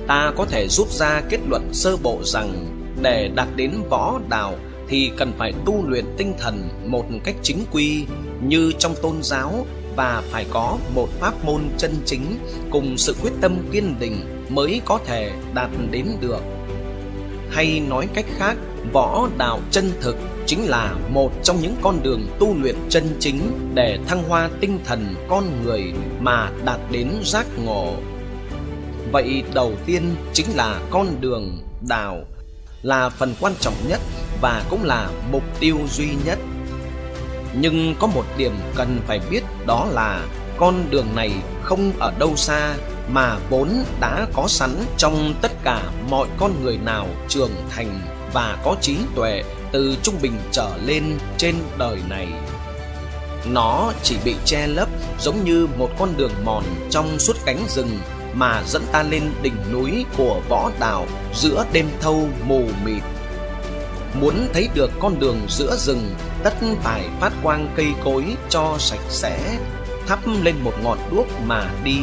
ta 0.06 0.32
có 0.36 0.44
thể 0.44 0.68
rút 0.68 0.88
ra 0.90 1.22
kết 1.30 1.38
luận 1.48 1.68
sơ 1.72 1.96
bộ 1.96 2.18
rằng 2.24 2.66
để 3.02 3.30
đạt 3.34 3.48
đến 3.56 3.70
võ 3.90 4.20
đạo 4.28 4.54
thì 4.88 5.10
cần 5.16 5.32
phải 5.38 5.52
tu 5.66 5.88
luyện 5.88 6.04
tinh 6.16 6.34
thần 6.38 6.68
một 6.86 7.04
cách 7.24 7.34
chính 7.42 7.58
quy 7.72 8.04
như 8.42 8.72
trong 8.78 8.94
tôn 9.02 9.22
giáo 9.22 9.66
và 9.96 10.22
phải 10.30 10.46
có 10.50 10.78
một 10.94 11.08
pháp 11.20 11.44
môn 11.44 11.62
chân 11.78 11.94
chính 12.04 12.38
cùng 12.70 12.98
sự 12.98 13.14
quyết 13.22 13.32
tâm 13.40 13.56
kiên 13.72 13.94
định 13.98 14.46
mới 14.48 14.80
có 14.84 14.98
thể 15.06 15.32
đạt 15.54 15.70
đến 15.90 16.06
được. 16.20 16.40
Hay 17.50 17.80
nói 17.88 18.08
cách 18.14 18.26
khác, 18.38 18.56
võ 18.92 19.28
đạo 19.38 19.60
chân 19.70 19.90
thực 20.00 20.16
chính 20.46 20.68
là 20.68 20.94
một 21.08 21.32
trong 21.42 21.60
những 21.60 21.74
con 21.82 22.02
đường 22.02 22.26
tu 22.38 22.54
luyện 22.58 22.76
chân 22.88 23.16
chính 23.20 23.40
để 23.74 23.98
thăng 24.06 24.22
hoa 24.22 24.50
tinh 24.60 24.78
thần 24.84 25.14
con 25.28 25.44
người 25.64 25.92
mà 26.20 26.50
đạt 26.64 26.80
đến 26.90 27.10
giác 27.24 27.46
ngộ. 27.64 27.94
Vậy 29.12 29.44
đầu 29.54 29.72
tiên 29.86 30.16
chính 30.32 30.46
là 30.54 30.80
con 30.90 31.20
đường 31.20 31.58
đạo 31.88 32.24
là 32.82 33.08
phần 33.08 33.34
quan 33.40 33.52
trọng 33.60 33.74
nhất 33.88 34.00
và 34.40 34.62
cũng 34.70 34.84
là 34.84 35.10
mục 35.32 35.42
tiêu 35.60 35.78
duy 35.92 36.08
nhất. 36.24 36.38
Nhưng 37.60 37.94
có 38.00 38.06
một 38.06 38.24
điểm 38.36 38.52
cần 38.74 39.00
phải 39.06 39.20
biết 39.30 39.42
đó 39.66 39.86
là 39.92 40.26
con 40.56 40.90
đường 40.90 41.06
này 41.14 41.32
không 41.62 41.92
ở 41.98 42.12
đâu 42.18 42.36
xa 42.36 42.74
mà 43.08 43.38
vốn 43.50 43.68
đã 44.00 44.26
có 44.32 44.48
sẵn 44.48 44.70
trong 44.96 45.34
tất 45.42 45.52
cả 45.64 45.82
mọi 46.10 46.28
con 46.38 46.52
người 46.62 46.78
nào 46.78 47.06
trưởng 47.28 47.52
thành 47.70 48.00
và 48.32 48.58
có 48.64 48.76
trí 48.80 48.96
tuệ 49.14 49.42
từ 49.72 49.96
trung 50.02 50.14
bình 50.22 50.32
trở 50.52 50.70
lên 50.84 51.18
trên 51.36 51.54
đời 51.78 51.98
này. 52.08 52.28
Nó 53.50 53.92
chỉ 54.02 54.16
bị 54.24 54.34
che 54.44 54.66
lấp 54.66 54.88
giống 55.20 55.44
như 55.44 55.68
một 55.78 55.90
con 55.98 56.14
đường 56.16 56.32
mòn 56.44 56.64
trong 56.90 57.18
suốt 57.18 57.36
cánh 57.44 57.64
rừng 57.68 57.98
mà 58.36 58.62
dẫn 58.66 58.82
ta 58.92 59.02
lên 59.02 59.22
đỉnh 59.42 59.72
núi 59.72 60.04
của 60.16 60.40
võ 60.48 60.70
đảo 60.80 61.06
giữa 61.34 61.64
đêm 61.72 61.86
thâu 62.00 62.28
mù 62.46 62.62
mịt. 62.84 63.02
Muốn 64.20 64.34
thấy 64.52 64.68
được 64.74 64.90
con 65.00 65.18
đường 65.18 65.38
giữa 65.48 65.76
rừng, 65.76 66.14
tất 66.42 66.54
phải 66.82 67.08
phát 67.20 67.32
quang 67.42 67.68
cây 67.76 67.86
cối 68.04 68.24
cho 68.48 68.74
sạch 68.78 69.04
sẽ, 69.08 69.58
thắp 70.06 70.18
lên 70.42 70.54
một 70.64 70.72
ngọn 70.82 70.98
đuốc 71.10 71.26
mà 71.46 71.70
đi. 71.84 71.98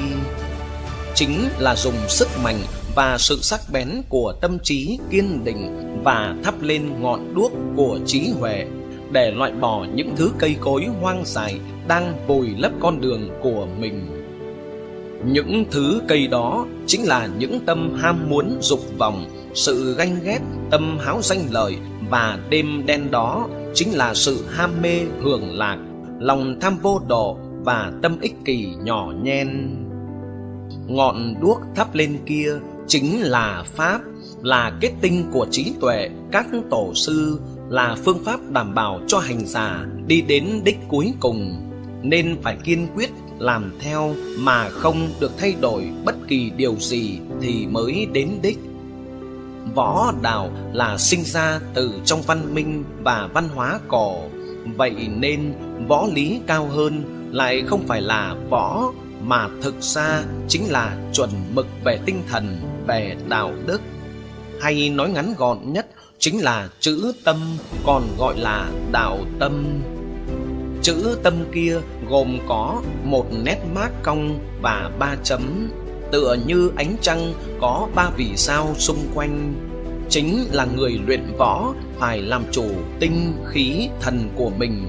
Chính 1.15 1.49
là 1.59 1.75
dùng 1.75 1.95
sức 2.07 2.27
mạnh 2.43 2.59
và 2.95 3.17
sự 3.17 3.39
sắc 3.41 3.59
bén 3.71 3.89
của 4.09 4.33
tâm 4.41 4.59
trí 4.59 4.99
kiên 5.09 5.43
định 5.43 5.93
và 6.03 6.35
thắp 6.43 6.61
lên 6.61 7.01
ngọn 7.01 7.33
đuốc 7.35 7.51
của 7.75 7.99
trí 8.05 8.29
huệ 8.39 8.65
để 9.11 9.31
loại 9.31 9.51
bỏ 9.51 9.85
những 9.95 10.15
thứ 10.15 10.31
cây 10.37 10.55
cối 10.61 10.85
hoang 11.01 11.23
dại 11.25 11.59
đang 11.87 12.27
vùi 12.27 12.49
lấp 12.57 12.71
con 12.79 13.01
đường 13.01 13.29
của 13.41 13.67
mình. 13.79 14.22
Những 15.25 15.65
thứ 15.71 16.01
cây 16.07 16.27
đó 16.27 16.65
chính 16.87 17.03
là 17.03 17.29
những 17.37 17.59
tâm 17.65 17.95
ham 17.97 18.29
muốn 18.29 18.57
dục 18.61 18.79
vọng, 18.97 19.25
sự 19.53 19.95
ganh 19.97 20.19
ghét, 20.23 20.39
tâm 20.71 20.97
háo 21.01 21.19
danh 21.21 21.39
lợi 21.51 21.77
và 22.09 22.39
đêm 22.49 22.85
đen 22.85 23.11
đó 23.11 23.47
chính 23.73 23.91
là 23.91 24.13
sự 24.13 24.45
ham 24.49 24.81
mê 24.81 24.99
hưởng 25.21 25.57
lạc, 25.57 25.77
lòng 26.19 26.57
tham 26.61 26.77
vô 26.81 27.01
độ 27.07 27.37
và 27.63 27.91
tâm 28.01 28.19
ích 28.19 28.35
kỷ 28.45 28.67
nhỏ 28.83 29.13
nhen. 29.23 29.75
Ngọn 30.87 31.35
đuốc 31.41 31.59
thắp 31.75 31.95
lên 31.95 32.17
kia 32.25 32.51
chính 32.87 33.21
là 33.21 33.63
pháp, 33.65 34.01
là 34.41 34.77
kết 34.81 34.91
tinh 35.01 35.23
của 35.31 35.47
trí 35.51 35.73
tuệ 35.81 36.09
các 36.31 36.47
tổ 36.69 36.91
sư, 36.95 37.39
là 37.69 37.95
phương 38.05 38.23
pháp 38.25 38.39
đảm 38.51 38.75
bảo 38.75 38.99
cho 39.07 39.19
hành 39.19 39.45
giả 39.45 39.85
đi 40.07 40.21
đến 40.21 40.61
đích 40.63 40.77
cuối 40.87 41.13
cùng, 41.19 41.69
nên 42.03 42.37
phải 42.41 42.57
kiên 42.63 42.87
quyết 42.95 43.09
làm 43.39 43.71
theo 43.79 44.15
mà 44.37 44.69
không 44.69 45.09
được 45.19 45.31
thay 45.37 45.55
đổi 45.61 45.89
bất 46.05 46.15
kỳ 46.27 46.49
điều 46.49 46.75
gì 46.79 47.19
thì 47.41 47.67
mới 47.67 48.07
đến 48.13 48.29
đích. 48.41 48.59
Võ 49.75 50.13
đạo 50.21 50.51
là 50.73 50.97
sinh 50.97 51.23
ra 51.23 51.59
từ 51.73 51.93
trong 52.05 52.21
văn 52.21 52.55
minh 52.55 52.83
và 53.03 53.29
văn 53.33 53.49
hóa 53.55 53.79
cổ, 53.87 54.21
vậy 54.77 54.95
nên 55.09 55.53
võ 55.87 56.07
lý 56.13 56.39
cao 56.47 56.67
hơn 56.67 57.03
lại 57.31 57.63
không 57.67 57.87
phải 57.87 58.01
là 58.01 58.35
võ 58.49 58.91
mà 59.21 59.47
thực 59.61 59.75
ra 59.81 60.23
chính 60.47 60.71
là 60.71 60.97
chuẩn 61.13 61.29
mực 61.53 61.67
về 61.83 61.99
tinh 62.05 62.23
thần, 62.29 62.57
về 62.87 63.15
đạo 63.27 63.53
đức. 63.65 63.81
Hay 64.61 64.89
nói 64.89 65.09
ngắn 65.09 65.33
gọn 65.37 65.73
nhất 65.73 65.87
chính 66.19 66.39
là 66.39 66.69
chữ 66.79 67.13
tâm 67.23 67.37
còn 67.85 68.03
gọi 68.17 68.39
là 68.39 68.71
đạo 68.91 69.19
tâm. 69.39 69.81
Chữ 70.83 71.17
tâm 71.23 71.33
kia 71.51 71.77
gồm 72.09 72.39
có 72.47 72.81
một 73.03 73.25
nét 73.43 73.57
mát 73.75 73.89
cong 74.03 74.39
và 74.61 74.91
ba 74.99 75.15
chấm, 75.23 75.69
tựa 76.11 76.37
như 76.45 76.71
ánh 76.75 76.95
trăng 77.01 77.33
có 77.61 77.87
ba 77.95 78.09
vì 78.17 78.31
sao 78.35 78.75
xung 78.77 78.97
quanh. 79.15 79.53
Chính 80.09 80.45
là 80.51 80.65
người 80.65 80.99
luyện 81.07 81.21
võ 81.37 81.73
phải 81.99 82.21
làm 82.21 82.43
chủ 82.51 82.65
tinh 82.99 83.33
khí 83.47 83.89
thần 84.01 84.29
của 84.35 84.49
mình. 84.49 84.85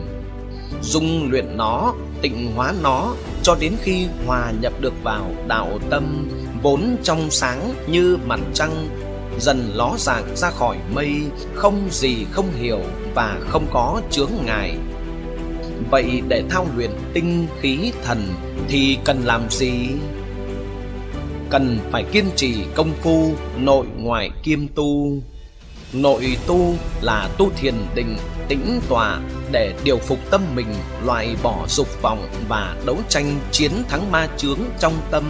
Dung 0.83 1.31
luyện 1.31 1.57
nó, 1.57 1.95
tịnh 2.23 2.53
hóa 2.55 2.75
nó 2.83 3.15
cho 3.43 3.57
đến 3.61 3.73
khi 3.83 4.07
hòa 4.27 4.53
nhập 4.61 4.73
được 4.81 4.95
vào 5.03 5.31
đạo 5.49 5.79
tâm 5.91 6.29
vốn 6.63 6.97
trong 7.03 7.31
sáng 7.31 7.75
như 7.87 8.19
mặt 8.27 8.41
trăng 8.55 8.89
dần 9.39 9.71
ló 9.75 9.95
dạng 9.99 10.37
ra 10.37 10.51
khỏi 10.51 10.77
mây 10.95 11.11
không 11.55 11.89
gì 11.91 12.27
không 12.31 12.49
hiểu 12.57 12.81
và 13.15 13.41
không 13.49 13.67
có 13.73 14.01
chướng 14.11 14.31
ngại 14.45 14.77
vậy 15.91 16.23
để 16.29 16.43
thao 16.51 16.67
luyện 16.77 16.91
tinh 17.13 17.47
khí 17.61 17.93
thần 18.05 18.35
thì 18.69 18.99
cần 19.05 19.21
làm 19.25 19.51
gì? 19.51 19.89
Cần 21.51 21.79
phải 21.91 22.05
kiên 22.13 22.25
trì 22.37 22.65
công 22.75 22.93
phu 23.03 23.35
nội 23.59 23.87
ngoại 23.97 24.31
kiêm 24.43 24.69
tu. 24.75 25.19
Nội 25.93 26.37
tu 26.47 26.75
là 27.01 27.29
tu 27.39 27.51
thiền 27.57 27.75
định, 27.95 28.17
tĩnh 28.49 28.81
tọa 28.89 29.21
để 29.53 29.75
điều 29.85 29.99
phục 29.99 30.19
tâm 30.31 30.43
mình, 30.55 30.75
loại 31.05 31.37
bỏ 31.43 31.65
dục 31.69 32.03
vọng 32.03 32.29
và 32.49 32.77
đấu 32.87 32.99
tranh 33.09 33.39
chiến 33.51 33.71
thắng 33.89 34.13
ma 34.13 34.29
chướng 34.37 34.59
trong 34.79 34.93
tâm. 35.11 35.25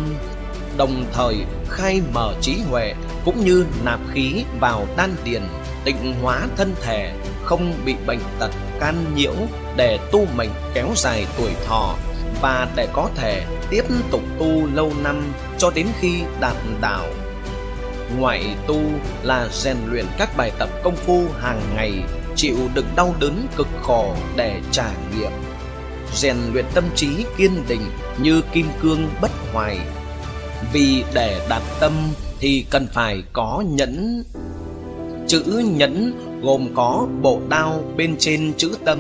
Đồng 0.77 1.05
thời, 1.13 1.37
khai 1.69 2.01
mở 2.15 2.35
trí 2.41 2.57
huệ 2.71 2.95
cũng 3.25 3.45
như 3.45 3.67
nạp 3.85 4.01
khí 4.13 4.45
vào 4.61 4.87
đan 4.97 5.15
điền, 5.25 5.43
tịnh 5.85 6.15
hóa 6.23 6.47
thân 6.57 6.75
thể 6.83 7.15
không 7.45 7.75
bị 7.85 7.95
bệnh 8.07 8.21
tật 8.39 8.51
can 8.81 9.05
nhiễu 9.15 9.35
để 9.77 9.99
tu 10.13 10.27
mệnh 10.37 10.51
kéo 10.75 10.89
dài 10.97 11.27
tuổi 11.39 11.51
thọ 11.67 11.95
và 12.41 12.69
để 12.77 12.89
có 12.93 13.11
thể 13.15 13.45
tiếp 13.71 13.85
tục 14.11 14.21
tu 14.39 14.67
lâu 14.75 14.93
năm 15.03 15.33
cho 15.59 15.71
đến 15.71 15.87
khi 16.01 16.23
đạt 16.41 16.57
đạo. 16.81 17.07
Ngoại 18.19 18.57
tu 18.67 18.81
là 19.23 19.49
rèn 19.53 19.77
luyện 19.87 20.05
các 20.19 20.37
bài 20.37 20.53
tập 20.59 20.69
công 20.85 20.97
phu 20.97 21.25
hàng 21.41 21.61
ngày, 21.77 21.93
chịu 22.37 22.57
đựng 22.75 22.89
đau 22.97 23.15
đớn 23.21 23.47
cực 23.57 23.69
khổ 23.83 24.15
để 24.37 24.61
trải 24.71 24.95
nghiệm. 25.17 25.33
Rèn 26.15 26.37
luyện 26.53 26.65
tâm 26.75 26.85
trí 26.95 27.09
kiên 27.37 27.65
định 27.69 27.83
như 28.19 28.43
kim 28.53 28.67
cương 28.81 29.09
bất 29.21 29.31
hoài. 29.53 29.79
Vì 30.73 31.05
để 31.15 31.47
đạt 31.49 31.63
tâm 31.81 31.93
thì 32.41 32.67
cần 32.71 32.87
phải 32.93 33.23
có 33.33 33.65
nhẫn, 33.67 34.25
chữ 35.27 35.63
nhẫn 35.77 36.13
gồm 36.45 36.69
có 36.75 37.07
bộ 37.23 37.41
đao 37.49 37.83
bên 37.97 38.17
trên 38.19 38.53
chữ 38.57 38.71
tâm. 38.85 38.99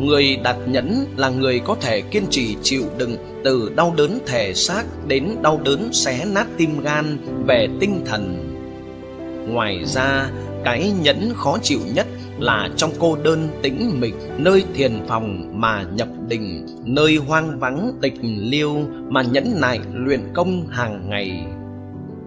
Người 0.00 0.36
đặt 0.44 0.56
nhẫn 0.66 1.06
là 1.16 1.28
người 1.28 1.60
có 1.60 1.76
thể 1.80 2.00
kiên 2.00 2.24
trì 2.30 2.56
chịu 2.62 2.82
đựng 2.98 3.16
từ 3.44 3.72
đau 3.76 3.94
đớn 3.96 4.18
thể 4.26 4.54
xác 4.54 4.84
đến 5.06 5.28
đau 5.42 5.60
đớn 5.64 5.88
xé 5.92 6.24
nát 6.24 6.46
tim 6.56 6.80
gan 6.80 7.18
về 7.46 7.68
tinh 7.80 8.02
thần. 8.06 8.46
Ngoài 9.48 9.84
ra, 9.84 10.30
cái 10.64 10.92
nhẫn 11.02 11.32
khó 11.34 11.58
chịu 11.62 11.80
nhất 11.94 12.06
là 12.38 12.68
trong 12.76 12.90
cô 12.98 13.16
đơn 13.22 13.48
tĩnh 13.62 14.00
mịch, 14.00 14.14
nơi 14.38 14.64
thiền 14.74 14.92
phòng 15.08 15.60
mà 15.60 15.84
nhập 15.94 16.08
định, 16.28 16.66
nơi 16.84 17.16
hoang 17.16 17.58
vắng 17.58 17.92
tịch 18.02 18.14
liêu 18.22 18.80
mà 19.08 19.22
nhẫn 19.22 19.60
nại 19.60 19.80
luyện 19.94 20.20
công 20.34 20.66
hàng 20.70 21.10
ngày. 21.10 21.44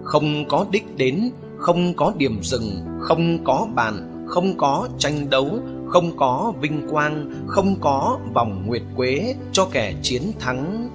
Không 0.02 0.48
có 0.48 0.66
đích 0.70 0.96
đến, 0.96 1.30
không 1.58 1.94
có 1.94 2.12
điểm 2.18 2.38
dừng, 2.42 2.70
không 3.00 3.44
có 3.44 3.68
bạn 3.74 4.13
không 4.26 4.56
có 4.56 4.88
tranh 4.98 5.30
đấu 5.30 5.58
không 5.88 6.16
có 6.16 6.52
vinh 6.60 6.88
quang 6.90 7.30
không 7.46 7.76
có 7.80 8.18
vòng 8.34 8.62
nguyệt 8.66 8.82
quế 8.96 9.34
cho 9.52 9.68
kẻ 9.72 9.94
chiến 10.02 10.22
thắng 10.40 10.88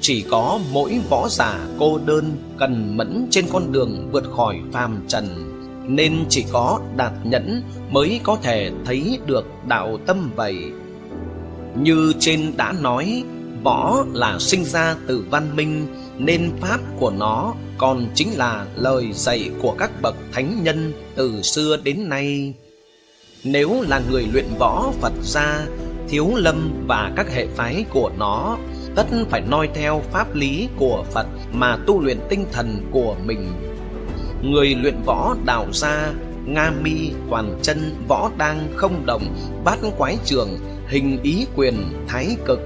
chỉ 0.00 0.24
có 0.30 0.58
mỗi 0.72 1.00
võ 1.10 1.28
giả 1.28 1.58
cô 1.78 1.98
đơn 2.06 2.36
cần 2.58 2.96
mẫn 2.96 3.26
trên 3.30 3.44
con 3.52 3.72
đường 3.72 4.08
vượt 4.12 4.24
khỏi 4.36 4.60
phàm 4.72 5.04
trần 5.08 5.50
nên 5.88 6.24
chỉ 6.28 6.44
có 6.52 6.80
đạt 6.96 7.12
nhẫn 7.24 7.62
mới 7.90 8.20
có 8.24 8.36
thể 8.42 8.70
thấy 8.84 9.18
được 9.26 9.46
đạo 9.68 9.98
tâm 10.06 10.30
vậy. 10.36 10.56
Như 11.82 12.12
trên 12.18 12.52
đã 12.56 12.72
nói, 12.80 13.24
võ 13.62 14.04
là 14.12 14.38
sinh 14.38 14.64
ra 14.64 14.96
từ 15.06 15.24
văn 15.30 15.56
minh 15.56 15.86
nên 16.24 16.50
pháp 16.60 16.80
của 16.98 17.10
nó 17.10 17.54
còn 17.78 18.06
chính 18.14 18.28
là 18.36 18.66
lời 18.76 19.12
dạy 19.12 19.50
của 19.62 19.74
các 19.78 19.90
bậc 20.02 20.14
thánh 20.32 20.64
nhân 20.64 20.92
từ 21.14 21.42
xưa 21.42 21.76
đến 21.84 22.08
nay. 22.08 22.54
Nếu 23.44 23.82
là 23.88 24.00
người 24.10 24.26
luyện 24.32 24.46
võ 24.58 24.92
Phật 25.00 25.12
gia, 25.22 25.66
Thiếu 26.08 26.30
Lâm 26.34 26.86
và 26.86 27.12
các 27.16 27.32
hệ 27.32 27.46
phái 27.46 27.84
của 27.90 28.10
nó 28.18 28.58
tất 28.96 29.06
phải 29.30 29.40
noi 29.40 29.68
theo 29.74 30.02
pháp 30.10 30.34
lý 30.34 30.68
của 30.76 31.04
Phật 31.12 31.26
mà 31.52 31.76
tu 31.86 32.00
luyện 32.00 32.18
tinh 32.28 32.46
thần 32.52 32.88
của 32.90 33.16
mình 33.24 33.52
người 34.42 34.74
luyện 34.74 34.94
võ 35.06 35.36
đạo 35.44 35.66
gia 35.72 36.12
nga 36.46 36.72
mi 36.82 37.10
toàn 37.30 37.58
chân 37.62 37.96
võ 38.08 38.30
đang 38.38 38.68
không 38.76 39.06
đồng 39.06 39.22
bát 39.64 39.78
quái 39.98 40.16
trường 40.24 40.58
hình 40.88 41.18
ý 41.22 41.46
quyền 41.56 41.74
thái 42.08 42.36
cực 42.46 42.60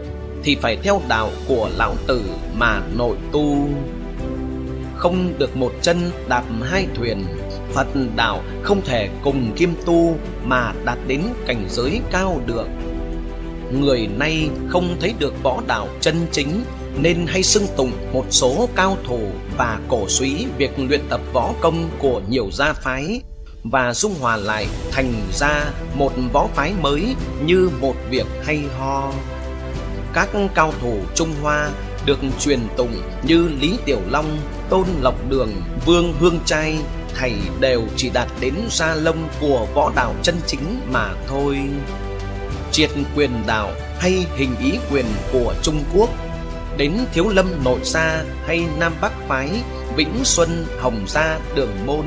thì 0.44 0.56
phải 0.60 0.76
theo 0.76 1.02
đạo 1.08 1.30
của 1.48 1.70
lão 1.76 1.94
tử 2.06 2.22
mà 2.56 2.82
nội 2.96 3.16
tu 3.32 3.68
không 4.96 5.32
được 5.38 5.56
một 5.56 5.72
chân 5.82 6.10
đạp 6.28 6.44
hai 6.62 6.86
thuyền, 6.94 7.26
phật 7.72 7.86
đạo 8.16 8.42
không 8.62 8.80
thể 8.84 9.08
cùng 9.22 9.52
kim 9.56 9.74
tu 9.86 10.16
mà 10.44 10.72
đạt 10.84 10.98
đến 11.06 11.22
cảnh 11.46 11.66
giới 11.68 12.00
cao 12.10 12.40
được 12.46 12.66
người 13.80 14.08
nay 14.18 14.48
không 14.68 14.96
thấy 15.00 15.14
được 15.18 15.42
võ 15.42 15.62
đạo 15.66 15.88
chân 16.00 16.26
chính, 16.32 16.64
nên 17.02 17.26
hay 17.26 17.42
xưng 17.42 17.66
tụng 17.76 17.92
một 18.12 18.24
số 18.30 18.68
cao 18.74 18.96
thủ 19.06 19.20
và 19.56 19.80
cổ 19.88 20.08
suý 20.08 20.46
việc 20.58 20.70
luyện 20.78 21.00
tập 21.08 21.20
võ 21.32 21.52
công 21.60 21.90
của 21.98 22.20
nhiều 22.28 22.50
gia 22.52 22.72
phái 22.72 23.20
và 23.64 23.94
dung 23.94 24.14
hòa 24.20 24.36
lại 24.36 24.66
thành 24.90 25.12
ra 25.32 25.64
một 25.94 26.12
võ 26.32 26.46
phái 26.54 26.72
mới 26.80 27.14
như 27.46 27.70
một 27.80 27.94
việc 28.10 28.26
hay 28.44 28.62
ho. 28.78 29.12
Các 30.14 30.28
cao 30.54 30.72
thủ 30.80 30.98
Trung 31.14 31.34
Hoa 31.42 31.70
được 32.06 32.18
truyền 32.40 32.60
tụng 32.76 33.02
như 33.22 33.48
Lý 33.60 33.78
Tiểu 33.84 34.00
Long, 34.10 34.38
Tôn 34.70 34.86
Lộc 35.00 35.14
Đường, 35.28 35.52
Vương 35.86 36.14
Hương 36.20 36.38
Trai 36.44 36.78
thầy 37.14 37.32
đều 37.60 37.82
chỉ 37.96 38.10
đạt 38.10 38.28
đến 38.40 38.54
gia 38.70 38.94
lâm 38.94 39.16
của 39.40 39.66
võ 39.74 39.92
đạo 39.96 40.14
chân 40.22 40.36
chính 40.46 40.80
mà 40.92 41.08
thôi. 41.26 41.60
Triệt 42.72 42.90
quyền 43.16 43.30
đạo 43.46 43.70
hay 43.98 44.26
hình 44.36 44.56
ý 44.60 44.72
quyền 44.90 45.06
của 45.32 45.54
Trung 45.62 45.84
Quốc 45.94 46.10
đến 46.76 46.92
Thiếu 47.12 47.28
Lâm 47.28 47.64
Nội 47.64 47.78
Gia 47.82 48.24
hay 48.46 48.66
Nam 48.78 48.92
Bắc 49.00 49.12
Phái, 49.28 49.50
Vĩnh 49.96 50.24
Xuân, 50.24 50.66
Hồng 50.80 51.04
Gia, 51.08 51.38
Đường 51.54 51.86
Môn 51.86 52.06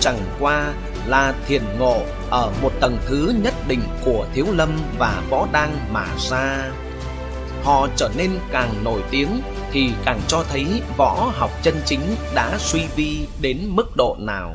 chẳng 0.00 0.18
qua 0.40 0.72
là 1.06 1.34
thiền 1.46 1.62
ngộ 1.78 2.02
ở 2.30 2.52
một 2.62 2.72
tầng 2.80 2.98
thứ 3.06 3.34
nhất 3.42 3.54
định 3.68 3.82
của 4.04 4.26
Thiếu 4.34 4.46
Lâm 4.52 4.78
và 4.98 5.22
Võ 5.30 5.46
Đăng 5.52 5.76
mà 5.92 6.06
ra. 6.30 6.70
Họ 7.62 7.88
trở 7.96 8.10
nên 8.16 8.30
càng 8.50 8.74
nổi 8.84 9.00
tiếng 9.10 9.28
thì 9.72 9.90
càng 10.04 10.20
cho 10.28 10.44
thấy 10.52 10.66
võ 10.96 11.32
học 11.34 11.50
chân 11.62 11.74
chính 11.84 12.00
đã 12.34 12.58
suy 12.58 12.80
vi 12.96 13.26
đến 13.40 13.58
mức 13.68 13.96
độ 13.96 14.16
nào. 14.18 14.52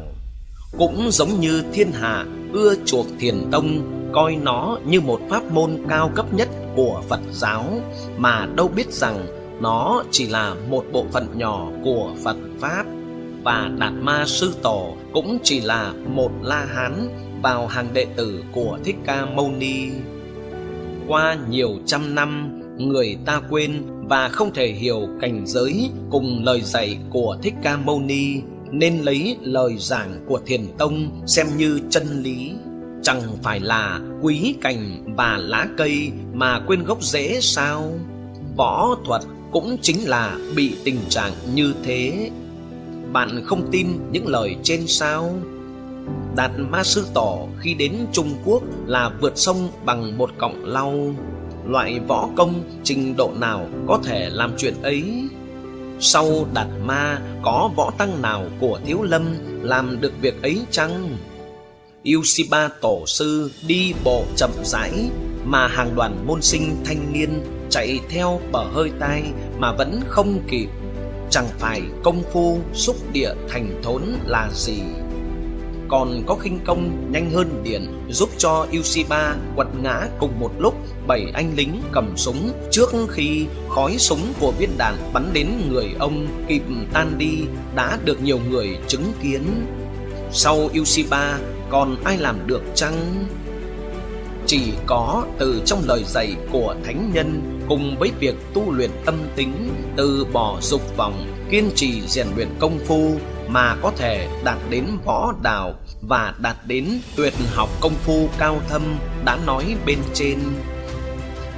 Cũng 0.77 1.07
giống 1.11 1.39
như 1.39 1.63
thiên 1.73 1.91
hạ 1.91 2.25
ưa 2.53 2.75
chuộc 2.85 3.05
thiền 3.19 3.51
tông 3.51 3.91
coi 4.13 4.35
nó 4.35 4.77
như 4.85 5.01
một 5.01 5.19
pháp 5.29 5.43
môn 5.51 5.85
cao 5.89 6.11
cấp 6.15 6.33
nhất 6.33 6.49
của 6.75 7.01
Phật 7.09 7.19
giáo 7.31 7.65
mà 8.17 8.47
đâu 8.55 8.67
biết 8.67 8.91
rằng 8.91 9.25
nó 9.61 10.03
chỉ 10.11 10.27
là 10.27 10.55
một 10.69 10.85
bộ 10.91 11.05
phận 11.11 11.37
nhỏ 11.37 11.67
của 11.83 12.11
Phật 12.23 12.37
Pháp 12.59 12.85
và 13.43 13.69
Đạt 13.77 13.93
Ma 13.93 14.23
Sư 14.27 14.53
Tổ 14.61 14.95
cũng 15.13 15.37
chỉ 15.43 15.61
là 15.61 15.93
một 16.07 16.31
La 16.41 16.65
Hán 16.65 17.09
vào 17.41 17.67
hàng 17.67 17.87
đệ 17.93 18.05
tử 18.15 18.43
của 18.51 18.77
Thích 18.83 18.95
Ca 19.05 19.25
Mâu 19.25 19.51
Ni. 19.57 19.89
Qua 21.07 21.37
nhiều 21.49 21.69
trăm 21.85 22.15
năm, 22.15 22.61
người 22.77 23.17
ta 23.25 23.41
quên 23.49 23.83
và 24.07 24.29
không 24.29 24.53
thể 24.53 24.67
hiểu 24.67 25.07
cảnh 25.21 25.43
giới 25.45 25.89
cùng 26.09 26.43
lời 26.43 26.61
dạy 26.61 26.97
của 27.09 27.37
Thích 27.41 27.53
Ca 27.63 27.77
Mâu 27.77 27.99
Ni, 27.99 28.35
nên 28.71 29.01
lấy 29.01 29.37
lời 29.41 29.75
giảng 29.77 30.25
của 30.27 30.39
Thiền 30.45 30.61
Tông 30.77 31.21
xem 31.27 31.47
như 31.57 31.79
chân 31.89 32.23
lý. 32.23 32.51
Chẳng 33.03 33.21
phải 33.43 33.59
là 33.59 33.99
quý 34.21 34.55
cành 34.61 35.13
và 35.17 35.37
lá 35.37 35.67
cây 35.77 36.11
mà 36.33 36.59
quên 36.67 36.83
gốc 36.83 37.03
rễ 37.03 37.39
sao? 37.41 37.91
Võ 38.57 38.95
thuật 39.05 39.21
cũng 39.51 39.77
chính 39.81 40.07
là 40.07 40.37
bị 40.55 40.75
tình 40.83 40.99
trạng 41.09 41.31
như 41.53 41.73
thế 41.83 42.29
bạn 43.15 43.41
không 43.45 43.67
tin 43.71 43.87
những 44.11 44.27
lời 44.27 44.55
trên 44.63 44.87
sao 44.87 45.33
Đạt 46.35 46.51
Ma 46.57 46.83
Sư 46.83 47.05
Tổ 47.13 47.47
khi 47.59 47.73
đến 47.73 47.93
Trung 48.11 48.35
Quốc 48.45 48.63
là 48.85 49.11
vượt 49.21 49.33
sông 49.35 49.69
bằng 49.85 50.17
một 50.17 50.29
cọng 50.37 50.65
lau 50.65 51.15
Loại 51.67 51.99
võ 52.07 52.29
công 52.35 52.63
trình 52.83 53.15
độ 53.17 53.31
nào 53.35 53.67
có 53.87 53.99
thể 54.03 54.29
làm 54.29 54.53
chuyện 54.57 54.73
ấy? 54.81 55.03
Sau 55.99 56.45
Đạt 56.53 56.67
Ma, 56.85 57.21
có 57.41 57.69
võ 57.75 57.91
tăng 57.97 58.21
nào 58.21 58.45
của 58.59 58.79
Thiếu 58.85 59.01
Lâm 59.01 59.35
làm 59.61 60.01
được 60.01 60.13
việc 60.21 60.41
ấy 60.41 60.61
chăng? 60.71 61.17
Yêu 62.03 62.21
Tổ 62.81 63.03
Sư 63.05 63.51
đi 63.67 63.93
bộ 64.03 64.23
chậm 64.35 64.51
rãi, 64.63 64.91
Mà 65.45 65.67
hàng 65.67 65.95
đoàn 65.95 66.23
môn 66.27 66.41
sinh 66.41 66.75
thanh 66.85 67.13
niên 67.13 67.29
chạy 67.69 67.99
theo 68.09 68.39
bờ 68.51 68.63
hơi 68.63 68.91
tai 68.99 69.23
mà 69.57 69.71
vẫn 69.71 70.01
không 70.07 70.39
kịp. 70.47 70.67
Chẳng 71.29 71.47
phải 71.59 71.81
công 72.03 72.23
phu 72.33 72.59
xúc 72.73 72.95
địa 73.13 73.33
thành 73.49 73.79
thốn 73.83 74.01
là 74.25 74.49
gì? 74.53 74.79
Còn 75.87 76.23
có 76.27 76.35
khinh 76.35 76.59
công 76.65 77.11
nhanh 77.11 77.31
hơn 77.31 77.61
điện 77.63 78.03
giúp 78.09 78.29
cho 78.37 78.67
Uchiba 78.79 79.35
quật 79.55 79.67
ngã 79.83 80.07
cùng 80.19 80.39
một 80.39 80.51
lúc 80.59 80.75
bảy 81.07 81.25
anh 81.33 81.53
lính 81.55 81.81
cầm 81.91 82.17
súng 82.17 82.51
trước 82.71 82.89
khi 83.09 83.45
khói 83.69 83.95
súng 83.97 84.33
của 84.39 84.51
viên 84.51 84.77
đạn 84.77 84.95
bắn 85.13 85.33
đến 85.33 85.47
người 85.69 85.95
ông 85.99 86.27
kịp 86.47 86.61
tan 86.93 87.17
đi, 87.17 87.39
đã 87.75 87.97
được 88.05 88.23
nhiều 88.23 88.39
người 88.49 88.77
chứng 88.87 89.13
kiến. 89.21 89.41
Sau 90.31 90.69
Uchiba 90.81 91.39
còn 91.69 92.03
ai 92.03 92.17
làm 92.17 92.47
được 92.47 92.61
chăng? 92.75 93.25
Chỉ 94.47 94.61
có 94.85 95.25
từ 95.37 95.61
trong 95.65 95.81
lời 95.85 96.03
dạy 96.07 96.35
của 96.51 96.75
thánh 96.85 97.11
nhân 97.13 97.59
cùng 97.69 97.95
với 97.99 98.11
việc 98.19 98.35
tu 98.53 98.71
luyện 98.71 98.91
tâm 99.05 99.15
tính 99.35 99.69
từ 99.95 100.25
bỏ 100.33 100.57
dục 100.61 100.97
vọng, 100.97 101.27
kiên 101.49 101.69
trì 101.75 102.01
rèn 102.07 102.27
luyện 102.35 102.47
công 102.59 102.79
phu 102.85 103.11
mà 103.47 103.75
có 103.81 103.91
thể 103.97 104.27
đạt 104.43 104.57
đến 104.69 104.85
võ 105.05 105.33
đạo 105.43 105.73
và 106.01 106.33
đạt 106.39 106.55
đến 106.67 106.87
tuyệt 107.15 107.33
học 107.53 107.69
công 107.81 107.93
phu 107.93 108.29
cao 108.37 108.61
thâm 108.69 108.81
đã 109.25 109.37
nói 109.45 109.75
bên 109.85 109.97
trên 110.13 110.39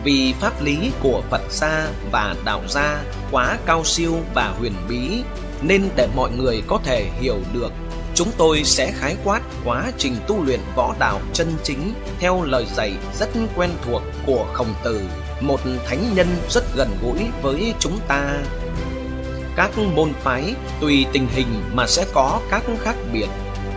vì 0.04 0.34
pháp 0.40 0.62
lý 0.62 0.92
của 1.02 1.22
Phật 1.30 1.42
gia 1.50 1.88
và 2.12 2.36
đạo 2.46 2.62
gia 2.70 3.04
quá 3.32 3.58
cao 3.66 3.84
siêu 3.84 4.20
và 4.34 4.54
huyền 4.60 4.74
bí, 4.90 5.24
nên 5.62 5.90
để 5.96 6.08
mọi 6.16 6.32
người 6.32 6.62
có 6.68 6.80
thể 6.84 7.10
hiểu 7.20 7.38
được, 7.54 7.72
chúng 8.16 8.32
tôi 8.38 8.64
sẽ 8.64 8.92
khái 8.92 9.16
quát 9.24 9.42
quá 9.66 9.92
trình 9.98 10.16
tu 10.28 10.44
luyện 10.44 10.60
võ 10.76 10.96
đạo 11.00 11.22
chân 11.34 11.54
chính 11.64 11.94
theo 12.20 12.44
lời 12.44 12.66
dạy 12.76 12.94
rất 13.20 13.30
quen 13.56 13.70
thuộc 13.86 14.02
của 14.26 14.46
khổng 14.54 14.74
tử, 14.84 15.02
một 15.42 15.60
thánh 15.88 16.16
nhân 16.16 16.28
rất 16.50 16.64
gần 16.76 16.90
gũi 17.04 17.20
với 17.42 17.74
chúng 17.80 18.00
ta. 18.08 18.38
Các 19.56 19.78
môn 19.78 20.14
phái 20.24 20.56
tùy 20.82 21.06
tình 21.14 21.28
hình 21.28 21.62
mà 21.74 21.88
sẽ 21.88 22.06
có 22.14 22.42
các 22.50 22.64
khác 22.84 22.96
biệt. 23.14 23.28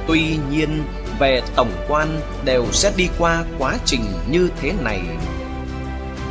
Tuy 0.06 0.38
nhiên, 0.50 0.84
về 1.18 1.42
tổng 1.56 1.72
quan 1.88 2.20
đều 2.44 2.66
sẽ 2.72 2.92
đi 2.96 3.08
qua 3.18 3.44
quá 3.58 3.76
trình 3.84 4.04
như 4.30 4.48
thế 4.60 4.72
này 4.82 5.00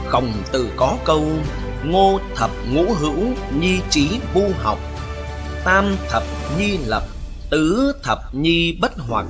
khổng 0.10 0.32
tử 0.52 0.70
có 0.78 0.98
câu, 1.06 1.24
ngô 1.86 2.20
thập 2.36 2.50
ngũ 2.74 2.94
hữu 2.94 3.16
nhi 3.60 3.80
trí 3.90 4.10
vu 4.34 4.44
học, 4.58 4.80
tam 5.66 5.86
thập 6.10 6.24
nhi 6.58 6.78
lập, 6.86 7.04
tứ 7.50 7.94
thập 8.04 8.20
nhi 8.36 8.78
bất 8.82 8.92
hoặc 8.98 9.26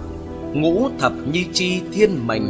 ngũ 0.54 0.90
thập 1.00 1.14
nhi 1.32 1.46
chi 1.54 1.82
thiên 1.94 2.28
mệnh, 2.28 2.48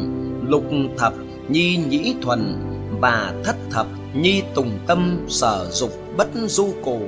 lục 0.48 0.66
thập 0.98 1.14
nhi 1.50 1.78
nhĩ 1.78 2.16
thuần 2.22 2.56
và 3.00 3.34
thất 3.44 3.56
thập 3.72 3.88
nhi 4.14 4.44
tùng 4.56 4.80
tâm 4.88 5.26
sở 5.30 5.68
dục 5.72 5.92
bất 6.18 6.28
du 6.46 6.74
cổ. 6.86 7.00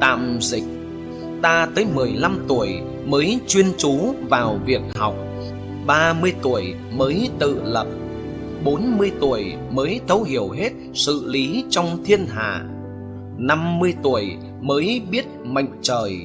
Tạm 0.00 0.38
dịch, 0.40 0.64
ta 1.42 1.68
tới 1.74 1.86
15 1.94 2.44
tuổi 2.48 2.68
mới 3.06 3.40
chuyên 3.48 3.66
chú 3.78 4.14
vào 4.28 4.58
việc 4.66 4.80
học 4.94 5.14
30 5.86 6.32
tuổi 6.42 6.74
mới 6.92 7.28
tự 7.38 7.62
lập. 7.64 7.86
40 8.64 9.12
tuổi 9.20 9.52
mới 9.70 10.00
thấu 10.08 10.22
hiểu 10.22 10.50
hết 10.50 10.70
sự 10.94 11.24
lý 11.26 11.64
trong 11.70 12.04
thiên 12.04 12.26
hạ. 12.26 12.64
50 13.38 13.94
tuổi 14.02 14.36
mới 14.60 15.02
biết 15.10 15.24
mệnh 15.44 15.70
trời. 15.82 16.18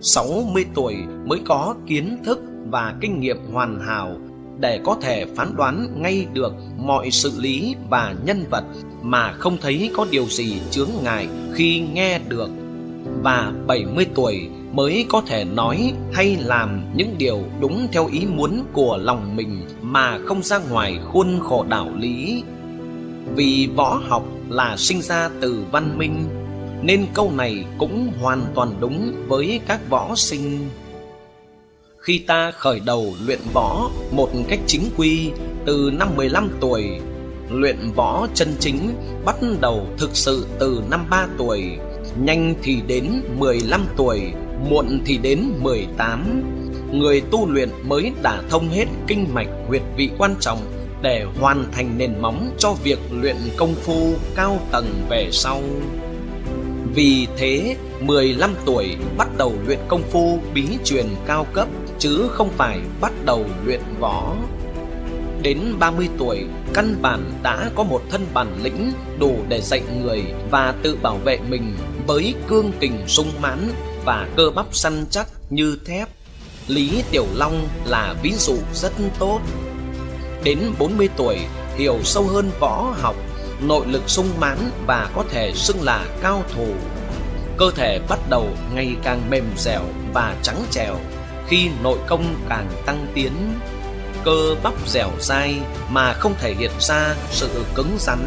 60 0.00 0.64
tuổi 0.74 0.94
mới 1.26 1.38
có 1.44 1.74
kiến 1.86 2.18
thức 2.24 2.40
và 2.70 2.94
kinh 3.00 3.20
nghiệm 3.20 3.36
hoàn 3.52 3.80
hảo 3.80 4.16
để 4.60 4.80
có 4.84 4.96
thể 5.02 5.26
phán 5.36 5.56
đoán 5.56 6.02
ngay 6.02 6.26
được 6.32 6.52
mọi 6.76 7.10
sự 7.10 7.32
lý 7.38 7.74
và 7.90 8.14
nhân 8.26 8.44
vật 8.50 8.64
mà 9.02 9.32
không 9.32 9.56
thấy 9.60 9.90
có 9.96 10.06
điều 10.10 10.24
gì 10.24 10.60
chướng 10.70 10.90
ngại 11.02 11.28
khi 11.54 11.80
nghe 11.92 12.20
được 12.28 12.50
và 13.22 13.52
70 13.66 14.06
tuổi 14.14 14.48
mới 14.72 15.06
có 15.08 15.22
thể 15.26 15.44
nói 15.44 15.92
hay 16.12 16.36
làm 16.40 16.84
những 16.94 17.14
điều 17.18 17.42
đúng 17.60 17.88
theo 17.92 18.06
ý 18.06 18.26
muốn 18.26 18.64
của 18.72 18.98
lòng 19.00 19.36
mình 19.36 19.66
mà 19.82 20.18
không 20.24 20.42
ra 20.42 20.58
ngoài 20.58 20.98
khuôn 21.04 21.40
khổ 21.40 21.64
đạo 21.68 21.90
lý. 21.98 22.42
Vì 23.34 23.68
võ 23.76 24.00
học 24.08 24.24
là 24.48 24.76
sinh 24.76 25.02
ra 25.02 25.30
từ 25.40 25.64
văn 25.72 25.98
minh 25.98 26.24
nên 26.82 27.06
câu 27.14 27.32
này 27.36 27.64
cũng 27.78 28.12
hoàn 28.20 28.42
toàn 28.54 28.74
đúng 28.80 29.12
với 29.28 29.60
các 29.66 29.80
võ 29.90 30.14
sinh. 30.14 30.68
Khi 31.98 32.18
ta 32.18 32.50
khởi 32.50 32.80
đầu 32.86 33.14
luyện 33.26 33.38
võ 33.52 33.90
một 34.12 34.30
cách 34.48 34.60
chính 34.66 34.82
quy 34.96 35.30
từ 35.66 35.90
năm 35.98 36.08
15 36.16 36.48
tuổi, 36.60 36.84
luyện 37.50 37.76
võ 37.96 38.26
chân 38.34 38.48
chính 38.60 38.94
bắt 39.24 39.36
đầu 39.60 39.86
thực 39.98 40.10
sự 40.16 40.46
từ 40.58 40.82
năm 40.90 41.06
3 41.10 41.26
tuổi, 41.38 41.62
nhanh 42.22 42.54
thì 42.62 42.82
đến 42.86 43.22
15 43.38 43.86
tuổi, 43.96 44.20
muộn 44.70 45.00
thì 45.06 45.18
đến 45.18 45.44
18. 45.60 46.42
Người 46.92 47.20
tu 47.20 47.50
luyện 47.50 47.68
mới 47.84 48.12
đả 48.22 48.42
thông 48.50 48.68
hết 48.68 48.84
kinh 49.06 49.26
mạch 49.34 49.48
huyệt 49.68 49.82
vị 49.96 50.10
quan 50.18 50.34
trọng 50.40 50.58
để 51.02 51.26
hoàn 51.40 51.64
thành 51.72 51.98
nền 51.98 52.18
móng 52.20 52.50
cho 52.58 52.72
việc 52.84 52.98
luyện 53.10 53.36
công 53.56 53.74
phu 53.74 54.14
cao 54.34 54.60
tầng 54.70 55.06
về 55.10 55.28
sau. 55.32 55.62
Vì 56.94 57.26
thế, 57.36 57.76
15 58.00 58.54
tuổi 58.64 58.96
bắt 59.18 59.28
đầu 59.36 59.52
luyện 59.66 59.78
công 59.88 60.02
phu 60.02 60.38
bí 60.54 60.66
truyền 60.84 61.06
cao 61.26 61.46
cấp 61.52 61.68
chứ 61.98 62.28
không 62.30 62.50
phải 62.56 62.78
bắt 63.00 63.12
đầu 63.24 63.44
luyện 63.64 63.80
võ. 64.00 64.36
Đến 65.42 65.58
30 65.78 66.08
tuổi, 66.18 66.44
căn 66.74 66.96
bản 67.02 67.20
đã 67.42 67.70
có 67.74 67.82
một 67.82 68.02
thân 68.10 68.26
bản 68.34 68.46
lĩnh 68.62 68.92
đủ 69.18 69.36
để 69.48 69.60
dạy 69.60 69.82
người 70.02 70.22
và 70.50 70.74
tự 70.82 70.98
bảo 71.02 71.16
vệ 71.24 71.38
mình 71.48 71.72
với 72.06 72.34
cương 72.48 72.72
kình 72.80 72.98
sung 73.06 73.32
mãn 73.40 73.72
và 74.04 74.28
cơ 74.36 74.50
bắp 74.54 74.66
săn 74.74 75.06
chắc 75.10 75.26
như 75.50 75.78
thép. 75.86 76.08
Lý 76.66 77.02
Tiểu 77.10 77.26
Long 77.34 77.68
là 77.84 78.14
ví 78.22 78.32
dụ 78.32 78.56
rất 78.74 78.92
tốt. 79.18 79.40
Đến 80.44 80.58
40 80.78 81.08
tuổi, 81.16 81.38
hiểu 81.76 81.98
sâu 82.02 82.24
hơn 82.24 82.50
võ 82.60 82.94
học, 83.00 83.16
nội 83.60 83.86
lực 83.86 84.02
sung 84.06 84.28
mãn 84.40 84.70
và 84.86 85.10
có 85.14 85.24
thể 85.30 85.52
xưng 85.54 85.82
là 85.82 86.06
cao 86.22 86.42
thủ. 86.54 86.66
Cơ 87.58 87.70
thể 87.76 88.00
bắt 88.08 88.18
đầu 88.30 88.48
ngày 88.74 88.96
càng 89.02 89.30
mềm 89.30 89.44
dẻo 89.56 89.82
và 90.14 90.36
trắng 90.42 90.64
trẻo 90.70 90.96
khi 91.46 91.68
nội 91.82 91.98
công 92.06 92.34
càng 92.48 92.70
tăng 92.86 93.06
tiến. 93.14 93.32
Cơ 94.24 94.54
bắp 94.62 94.88
dẻo 94.88 95.10
dai 95.20 95.60
mà 95.90 96.12
không 96.12 96.34
thể 96.40 96.54
hiện 96.54 96.70
ra 96.80 97.14
sự 97.30 97.64
cứng 97.74 97.96
rắn. 97.98 98.18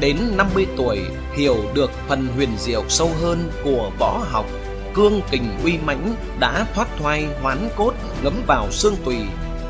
Đến 0.00 0.16
50 0.36 0.66
tuổi, 0.76 1.00
hiểu 1.36 1.56
được 1.74 1.90
phần 2.08 2.26
huyền 2.36 2.50
diệu 2.58 2.84
sâu 2.88 3.10
hơn 3.22 3.50
của 3.64 3.90
võ 3.98 4.22
học 4.30 4.46
cương 4.94 5.20
kình 5.30 5.44
uy 5.64 5.78
mãnh 5.86 6.14
đã 6.40 6.66
thoát 6.74 6.88
thoai 6.98 7.26
hoán 7.42 7.68
cốt 7.76 7.92
ngấm 8.22 8.34
vào 8.46 8.70
xương 8.70 8.96
tùy 9.04 9.16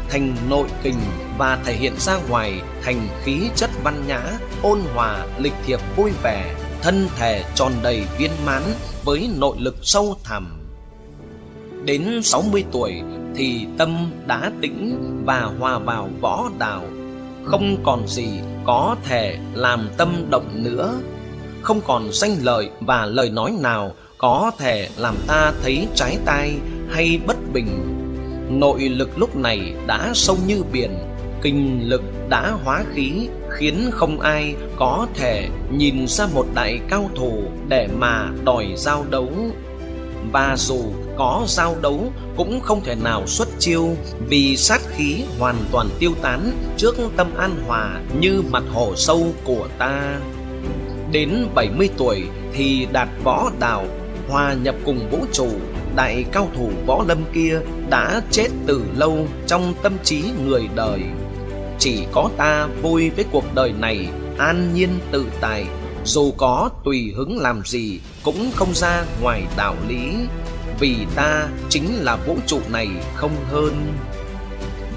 thành 0.09 0.37
nội 0.49 0.69
kình 0.83 0.99
và 1.39 1.59
thể 1.65 1.73
hiện 1.73 1.93
ra 1.99 2.19
ngoài 2.29 2.61
thành 2.83 3.09
khí 3.23 3.41
chất 3.57 3.71
văn 3.85 4.05
nhã 4.07 4.21
ôn 4.63 4.79
hòa 4.95 5.27
lịch 5.39 5.53
thiệp 5.67 5.81
vui 5.97 6.11
vẻ 6.23 6.55
thân 6.83 7.09
thể 7.17 7.45
tròn 7.55 7.73
đầy 7.83 8.03
viên 8.19 8.31
mãn 8.47 8.63
với 9.05 9.31
nội 9.37 9.57
lực 9.59 9.77
sâu 9.83 10.17
thẳm. 10.25 10.61
Đến 11.85 12.23
60 12.23 12.65
tuổi 12.73 13.03
thì 13.37 13.67
tâm 13.79 14.13
đã 14.27 14.53
tĩnh 14.61 14.99
và 15.27 15.41
hòa 15.59 15.79
vào 15.79 16.09
võ 16.21 16.51
đạo 16.59 16.83
không 17.45 17.77
còn 17.83 18.09
gì 18.09 18.29
có 18.65 18.97
thể 19.05 19.39
làm 19.55 19.89
tâm 19.97 20.27
động 20.31 20.65
nữa 20.65 20.95
không 21.65 21.81
còn 21.87 22.09
danh 22.13 22.37
lợi 22.43 22.71
và 22.81 23.07
lời 23.07 23.31
nói 23.31 23.55
nào 23.61 23.95
có 24.19 24.51
thể 24.59 24.89
làm 24.97 25.17
ta 25.27 25.53
thấy 25.63 25.89
trái 25.95 26.19
tai 26.25 26.55
hay 26.91 27.21
bất 27.27 27.37
bình. 27.53 27.69
Nội 28.51 28.81
lực 28.81 29.19
lúc 29.19 29.37
này 29.37 29.75
đã 29.87 30.11
sâu 30.15 30.37
như 30.47 30.63
biển, 30.73 30.91
kinh 31.43 31.89
lực 31.89 32.03
đã 32.29 32.53
hóa 32.65 32.85
khí, 32.95 33.29
khiến 33.51 33.91
không 33.91 34.21
ai 34.21 34.55
có 34.77 35.07
thể 35.15 35.49
nhìn 35.73 36.07
ra 36.07 36.27
một 36.35 36.47
đại 36.55 36.81
cao 36.89 37.11
thủ 37.15 37.43
để 37.69 37.89
mà 37.99 38.31
đòi 38.45 38.67
giao 38.77 39.05
đấu. 39.11 39.31
Và 40.33 40.55
dù 40.59 40.83
có 41.17 41.45
giao 41.49 41.77
đấu 41.83 42.13
cũng 42.37 42.61
không 42.61 42.85
thể 42.85 42.95
nào 42.95 43.27
xuất 43.27 43.49
chiêu 43.59 43.97
vì 44.29 44.57
sát 44.57 44.81
khí 44.97 45.23
hoàn 45.39 45.57
toàn 45.73 45.89
tiêu 45.99 46.13
tán 46.23 46.53
trước 46.77 46.97
tâm 47.17 47.35
an 47.37 47.57
hòa 47.67 48.01
như 48.21 48.43
mặt 48.51 48.63
hồ 48.73 48.93
sâu 48.97 49.27
của 49.45 49.69
ta. 49.79 50.21
Đến 51.13 51.47
70 51.55 51.89
tuổi 51.97 52.23
thì 52.53 52.87
đạt 52.93 53.09
võ 53.25 53.51
đạo, 53.61 53.87
hòa 54.29 54.55
nhập 54.55 54.75
cùng 54.85 55.11
vũ 55.11 55.19
trụ, 55.33 55.49
đại 55.97 56.25
cao 56.33 56.49
thủ 56.57 56.71
võ 56.87 57.05
lâm 57.09 57.19
kia 57.35 57.61
đã 57.91 58.23
chết 58.31 58.49
từ 58.67 58.85
lâu 58.97 59.27
trong 59.47 59.75
tâm 59.83 59.93
trí 60.05 60.23
người 60.47 60.69
đời 60.75 61.01
chỉ 61.79 62.07
có 62.13 62.31
ta 62.37 62.69
vui 62.83 63.11
với 63.11 63.25
cuộc 63.33 63.55
đời 63.55 63.73
này, 63.73 64.09
an 64.39 64.75
nhiên 64.75 64.91
tự 65.11 65.27
tại, 65.41 65.67
dù 66.05 66.33
có 66.37 66.71
tùy 66.85 67.13
hứng 67.17 67.39
làm 67.39 67.63
gì 67.65 68.01
cũng 68.23 68.51
không 68.55 68.75
ra 68.75 69.05
ngoài 69.23 69.43
đạo 69.57 69.75
lý 69.89 70.13
vì 70.79 71.07
ta 71.15 71.49
chính 71.69 71.95
là 72.05 72.17
vũ 72.17 72.37
trụ 72.47 72.61
này 72.69 72.89
không 73.15 73.37
hơn 73.51 73.95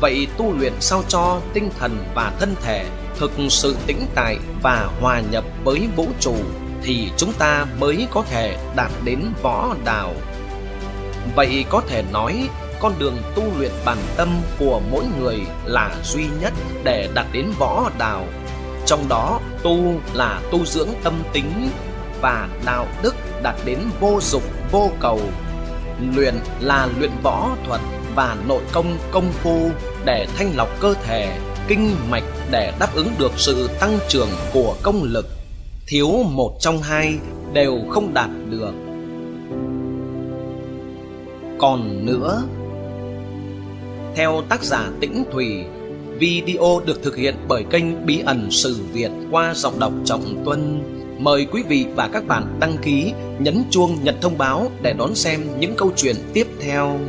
vậy 0.01 0.27
tu 0.37 0.53
luyện 0.53 0.73
sao 0.79 1.03
cho 1.07 1.41
tinh 1.53 1.69
thần 1.79 1.97
và 2.15 2.33
thân 2.39 2.55
thể 2.61 2.85
thực 3.19 3.31
sự 3.49 3.75
tĩnh 3.87 4.05
tại 4.15 4.37
và 4.61 4.89
hòa 5.01 5.21
nhập 5.31 5.43
với 5.63 5.87
vũ 5.95 6.07
trụ 6.19 6.35
thì 6.83 7.11
chúng 7.17 7.33
ta 7.33 7.65
mới 7.79 8.07
có 8.11 8.23
thể 8.29 8.57
đạt 8.75 8.91
đến 9.03 9.19
võ 9.41 9.75
đạo. 9.85 10.13
Vậy 11.35 11.65
có 11.69 11.81
thể 11.87 12.03
nói, 12.13 12.49
con 12.79 12.93
đường 12.99 13.17
tu 13.35 13.43
luyện 13.57 13.71
bản 13.85 13.97
tâm 14.17 14.29
của 14.59 14.81
mỗi 14.91 15.05
người 15.19 15.39
là 15.65 15.95
duy 16.03 16.25
nhất 16.41 16.53
để 16.83 17.09
đạt 17.13 17.25
đến 17.31 17.45
võ 17.59 17.91
đạo. 17.97 18.25
Trong 18.85 19.09
đó, 19.09 19.39
tu 19.63 19.77
là 20.13 20.41
tu 20.51 20.65
dưỡng 20.65 20.89
tâm 21.03 21.13
tính 21.33 21.69
và 22.21 22.49
đạo 22.65 22.87
đức 23.01 23.15
đạt 23.43 23.55
đến 23.65 23.79
vô 23.99 24.19
dục 24.21 24.43
vô 24.71 24.91
cầu. 24.99 25.21
Luyện 26.15 26.33
là 26.59 26.89
luyện 26.99 27.11
võ 27.23 27.55
thuật 27.65 27.81
và 28.15 28.37
nội 28.47 28.61
công 28.71 28.97
công 29.11 29.31
phu 29.31 29.69
để 30.05 30.27
thanh 30.35 30.55
lọc 30.55 30.79
cơ 30.79 30.93
thể, 30.93 31.37
kinh 31.67 31.95
mạch 32.09 32.23
để 32.51 32.73
đáp 32.79 32.95
ứng 32.95 33.09
được 33.19 33.31
sự 33.35 33.69
tăng 33.79 33.99
trưởng 34.09 34.29
của 34.53 34.75
công 34.83 35.03
lực. 35.03 35.25
Thiếu 35.87 36.09
một 36.23 36.57
trong 36.59 36.81
hai 36.81 37.15
đều 37.53 37.79
không 37.89 38.13
đạt 38.13 38.29
được. 38.49 38.73
Còn 41.59 42.05
nữa 42.05 42.43
theo 44.15 44.43
tác 44.49 44.63
giả 44.63 44.89
tĩnh 44.99 45.23
thủy 45.31 45.65
video 46.19 46.81
được 46.85 47.03
thực 47.03 47.15
hiện 47.15 47.35
bởi 47.47 47.63
kênh 47.69 48.05
bí 48.05 48.19
ẩn 48.19 48.51
sử 48.51 48.75
việt 48.93 49.11
qua 49.31 49.53
giọng 49.53 49.79
đọc 49.79 49.93
trọng 50.05 50.45
tuân 50.45 50.83
mời 51.19 51.47
quý 51.51 51.63
vị 51.63 51.85
và 51.95 52.09
các 52.13 52.27
bạn 52.27 52.57
đăng 52.59 52.77
ký 52.77 53.13
nhấn 53.39 53.63
chuông 53.69 54.03
nhận 54.03 54.15
thông 54.21 54.37
báo 54.37 54.71
để 54.81 54.93
đón 54.93 55.15
xem 55.15 55.41
những 55.59 55.75
câu 55.77 55.91
chuyện 55.95 56.15
tiếp 56.33 56.47
theo 56.61 56.99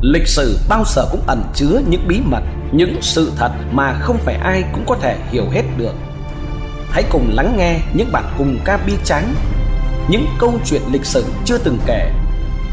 lịch 0.00 0.26
sử 0.26 0.58
bao 0.68 0.84
giờ 0.86 1.04
cũng 1.10 1.22
ẩn 1.26 1.42
chứa 1.54 1.80
những 1.88 2.08
bí 2.08 2.20
mật 2.24 2.42
những 2.72 2.96
sự 3.00 3.32
thật 3.36 3.50
mà 3.72 3.98
không 4.00 4.18
phải 4.18 4.34
ai 4.34 4.64
cũng 4.72 4.84
có 4.86 4.96
thể 5.00 5.18
hiểu 5.30 5.44
hết 5.50 5.62
được 5.78 5.94
hãy 6.94 7.04
cùng 7.10 7.30
lắng 7.34 7.54
nghe 7.58 7.80
những 7.94 8.12
bản 8.12 8.34
cùng 8.38 8.58
ca 8.64 8.76
bi 8.76 8.92
tráng, 9.04 9.34
những 10.08 10.26
câu 10.38 10.60
chuyện 10.64 10.82
lịch 10.92 11.04
sử 11.04 11.24
chưa 11.44 11.58
từng 11.58 11.78
kể, 11.86 12.10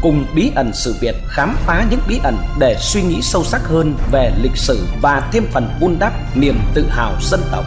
cùng 0.02 0.24
bí 0.34 0.50
ẩn 0.54 0.70
sự 0.74 0.94
Việt 1.00 1.14
khám 1.28 1.56
phá 1.66 1.86
những 1.90 2.00
bí 2.08 2.20
ẩn 2.24 2.36
để 2.58 2.76
suy 2.80 3.02
nghĩ 3.02 3.22
sâu 3.22 3.44
sắc 3.44 3.60
hơn 3.64 3.94
về 4.12 4.32
lịch 4.42 4.56
sử 4.56 4.86
và 5.00 5.28
thêm 5.32 5.44
phần 5.50 5.68
vun 5.80 5.96
đắp 5.98 6.12
niềm 6.36 6.58
tự 6.74 6.86
hào 6.88 7.12
dân 7.20 7.40
tộc. 7.52 7.64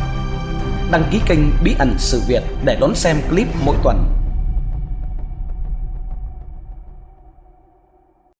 Đăng 0.91 1.03
ký 1.11 1.19
kênh 1.25 1.39
Bí 1.63 1.75
ẩn 1.79 1.95
sự 1.97 2.21
Việt 2.27 2.43
để 2.65 2.77
đón 2.81 2.95
xem 2.95 3.17
clip 3.29 3.47
mỗi 3.65 3.75
tuần. 3.83 4.24